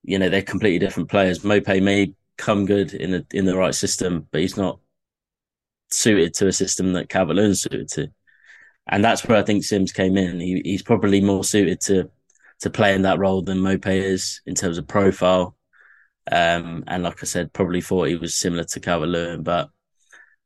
You 0.03 0.19
know, 0.19 0.29
they're 0.29 0.41
completely 0.41 0.79
different 0.79 1.09
players. 1.09 1.39
Maupay 1.39 1.81
may 1.81 2.13
come 2.37 2.65
good 2.65 2.93
in 2.93 3.11
the 3.11 3.25
in 3.31 3.45
the 3.45 3.57
right 3.57 3.73
system, 3.73 4.27
but 4.31 4.41
he's 4.41 4.57
not 4.57 4.79
suited 5.89 6.33
to 6.35 6.47
a 6.47 6.53
system 6.53 6.93
that 6.93 7.09
Calvert 7.09 7.35
Lewin's 7.35 7.61
suited 7.61 7.89
to. 7.89 8.11
And 8.87 9.03
that's 9.03 9.25
where 9.25 9.37
I 9.37 9.43
think 9.43 9.63
Simms 9.63 9.91
came 9.91 10.17
in. 10.17 10.39
He, 10.39 10.61
he's 10.63 10.83
probably 10.83 11.21
more 11.21 11.43
suited 11.43 11.81
to 11.81 12.11
to 12.61 12.69
play 12.69 12.93
in 12.95 13.03
that 13.03 13.19
role 13.19 13.41
than 13.41 13.59
Maupay 13.59 14.01
is 14.01 14.41
in 14.45 14.55
terms 14.55 14.77
of 14.77 14.87
profile. 14.87 15.57
Um, 16.31 16.83
and 16.87 17.03
like 17.03 17.21
I 17.21 17.25
said, 17.25 17.53
probably 17.53 17.81
thought 17.81 18.07
he 18.07 18.15
was 18.15 18.33
similar 18.35 18.63
to 18.65 18.79
Calvert 18.79 19.09
Lewin, 19.09 19.43
but 19.43 19.69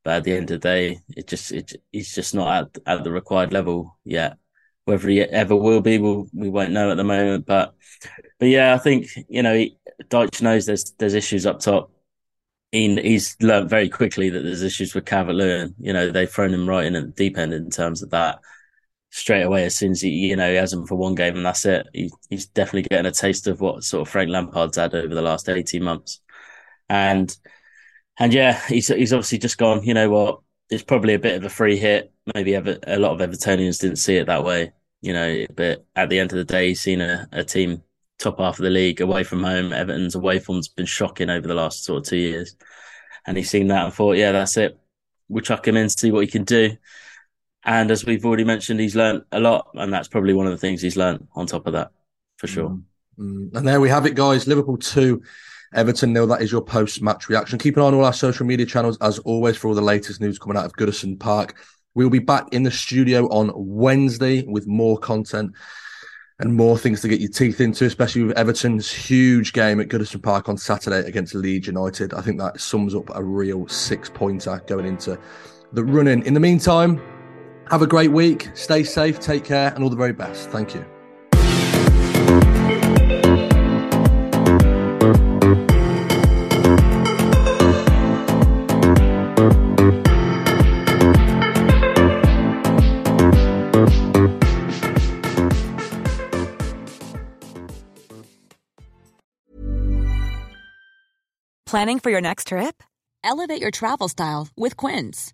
But 0.04 0.18
at 0.18 0.24
the 0.24 0.34
end 0.34 0.52
of 0.52 0.62
the 0.62 0.68
day, 0.68 1.00
it 1.16 1.28
just 1.28 1.52
it, 1.52 1.74
he's 1.92 2.14
just 2.16 2.34
not 2.34 2.64
at 2.64 2.78
at 2.86 3.04
the 3.04 3.12
required 3.12 3.54
level 3.54 4.00
yet. 4.06 4.38
Whether 4.86 5.10
he 5.10 5.22
ever 5.22 5.56
will 5.56 5.82
be, 5.82 6.00
we'll, 6.00 6.28
we 6.34 6.50
won't 6.50 6.72
know 6.72 6.92
at 6.92 6.98
the 6.98 7.04
moment. 7.04 7.46
But 7.46 7.76
but 8.40 8.48
yeah, 8.50 8.74
I 8.74 8.78
think 8.80 9.08
you 9.30 9.44
know 9.44 9.56
he, 9.56 9.78
knows 10.42 10.66
there's 10.66 10.94
there's 11.00 11.14
issues 11.16 11.46
up 11.46 11.60
top. 11.60 11.92
He, 12.72 12.96
he's 13.02 13.36
learned 13.42 13.70
very 13.70 13.90
quickly 13.90 14.30
that 14.30 14.42
there's 14.44 14.64
issues 14.64 14.94
with 14.96 15.06
Calvert-Lewin. 15.06 15.76
You 15.80 15.94
know 15.94 16.12
they've 16.12 16.30
thrown 16.32 16.54
him 16.54 16.68
right 16.70 16.86
in 16.86 16.96
at 16.96 17.04
the 17.06 17.12
deep 17.12 17.38
end 17.38 17.54
in 17.54 17.70
terms 17.70 18.02
of 18.04 18.12
that 18.12 18.40
straight 19.12 19.44
away 19.44 19.66
as 19.66 19.78
soon 19.78 19.92
as 19.92 20.02
he, 20.02 20.10
you 20.10 20.36
know, 20.36 20.50
he 20.50 20.56
has 20.56 20.74
him 20.74 20.86
for 20.86 20.96
one 20.96 21.16
game 21.16 21.36
and 21.36 21.46
that's 21.46 21.66
it. 21.66 21.88
He, 21.94 22.12
he's 22.30 22.48
definitely 22.48 22.84
getting 22.84 23.06
a 23.06 23.12
taste 23.12 23.48
of 23.48 23.62
what 23.62 23.84
sort 23.84 24.02
of 24.02 24.12
Frank 24.12 24.30
Lampard's 24.30 24.78
had 24.78 24.94
over 24.94 25.14
the 25.14 25.22
last 25.22 25.50
18 25.50 25.84
months. 25.84 26.22
And, 26.90 27.36
and 28.20 28.34
yeah, 28.34 28.60
he's, 28.68 28.88
he's 28.90 29.14
obviously 29.14 29.40
just 29.40 29.58
gone, 29.58 29.84
you 29.84 29.94
know 29.94 30.10
what, 30.10 30.42
it's 30.70 30.84
probably 30.84 31.16
a 31.16 31.20
bit 31.20 31.38
of 31.38 31.44
a 31.44 31.50
free 31.50 31.78
hit. 31.78 32.14
Maybe 32.36 32.56
Ever, 32.56 32.78
a 32.86 33.00
lot 33.00 33.20
of 33.20 33.30
Evertonians 33.30 33.80
didn't 33.80 33.98
see 33.98 34.18
it 34.18 34.28
that 34.28 34.44
way, 34.44 34.72
you 35.02 35.14
know, 35.14 35.46
but 35.56 35.86
at 35.96 36.10
the 36.10 36.20
end 36.20 36.32
of 36.32 36.38
the 36.38 36.46
day, 36.46 36.70
he's 36.70 36.82
seen 36.82 37.02
a, 37.02 37.28
a 37.32 37.44
team 37.44 37.82
top 38.20 38.40
half 38.40 38.60
of 38.60 38.64
the 38.64 38.70
league 38.70 39.02
away 39.02 39.24
from 39.24 39.44
home. 39.44 39.74
Everton's 39.74 40.16
away 40.16 40.40
form's 40.40 40.68
been 40.68 40.86
shocking 40.86 41.30
over 41.30 41.48
the 41.48 41.54
last 41.56 41.86
sort 41.86 42.00
of 42.00 42.06
two 42.06 42.18
years. 42.18 42.56
And 43.26 43.38
he's 43.38 43.50
seen 43.50 43.68
that 43.68 43.86
and 43.86 43.94
thought, 43.94 44.18
yeah, 44.18 44.32
that's 44.32 44.58
it. 44.58 44.78
We'll 45.28 45.44
chuck 45.44 45.68
him 45.68 45.78
in, 45.78 45.90
see 45.90 46.12
what 46.12 46.22
he 46.22 46.28
can 46.28 46.44
do. 46.44 46.76
And 47.70 47.92
as 47.92 48.04
we've 48.04 48.26
already 48.26 48.44
mentioned, 48.44 48.80
he's 48.80 48.96
learned 48.96 49.26
a 49.32 49.40
lot, 49.40 49.70
and 49.76 49.94
that's 49.94 50.08
probably 50.08 50.34
one 50.34 50.48
of 50.48 50.52
the 50.52 50.58
things 50.58 50.82
he's 50.82 50.98
learned 50.98 51.28
on 51.36 51.46
top 51.46 51.68
of 51.68 51.74
that, 51.74 51.92
for 52.38 52.48
sure. 52.48 52.70
Mm-hmm. 53.20 53.56
And 53.56 53.68
there 53.68 53.80
we 53.80 53.90
have 53.90 54.08
it, 54.08 54.16
guys. 54.16 54.48
Liverpool 54.48 54.78
2, 54.78 55.22
Everton 55.76 56.12
nil. 56.12 56.26
That 56.26 56.42
is 56.42 56.52
your 56.52 56.64
post 56.64 57.00
match 57.04 57.30
reaction. 57.30 57.60
Keep 57.60 57.78
an 57.78 57.84
eye 57.84 57.86
on 57.86 57.94
all 57.94 58.06
our 58.06 58.12
social 58.12 58.48
media 58.48 58.66
channels, 58.66 58.98
as 59.02 59.20
always, 59.20 59.56
for 59.56 59.68
all 59.68 59.76
the 59.76 59.82
latest 59.82 60.20
news 60.20 60.40
coming 60.40 60.58
out 60.58 60.66
of 60.66 60.74
Goodison 60.74 61.20
Park. 61.20 61.58
We'll 61.94 62.10
be 62.10 62.18
back 62.18 62.48
in 62.52 62.64
the 62.64 62.72
studio 62.72 63.28
on 63.28 63.52
Wednesday 63.54 64.44
with 64.48 64.66
more 64.66 64.98
content 64.98 65.52
and 66.40 66.56
more 66.56 66.76
things 66.76 67.02
to 67.02 67.08
get 67.08 67.20
your 67.20 67.30
teeth 67.30 67.62
into, 67.62 67.86
especially 67.86 68.24
with 68.24 68.36
Everton's 68.36 68.92
huge 68.92 69.54
game 69.54 69.80
at 69.80 69.90
Goodison 69.90 70.24
Park 70.24 70.50
on 70.50 70.58
Saturday 70.58 71.08
against 71.08 71.36
Leeds 71.36 71.68
United. 71.68 72.16
I 72.16 72.22
think 72.22 72.40
that 72.40 72.60
sums 72.60 72.96
up 72.96 73.12
a 73.14 73.24
real 73.24 73.68
six 73.68 74.10
pointer 74.10 74.60
going 74.66 74.88
into 74.88 75.20
the 75.72 75.84
run 75.84 76.08
in. 76.08 76.24
In 76.24 76.34
the 76.34 76.40
meantime, 76.40 77.00
have 77.70 77.82
a 77.82 77.88
great 77.88 78.12
week. 78.12 78.50
Stay 78.54 78.84
safe, 78.84 79.20
take 79.20 79.44
care, 79.44 79.74
and 79.74 79.84
all 79.84 79.90
the 79.90 79.96
very 79.96 80.14
best. 80.14 80.50
Thank 80.50 80.76
you. 80.76 80.86
Planning 101.66 102.00
for 102.00 102.10
your 102.10 102.20
next 102.20 102.48
trip? 102.48 102.82
Elevate 103.24 103.62
your 103.62 103.70
travel 103.70 104.08
style 104.10 104.48
with 104.58 104.76
Quince. 104.76 105.34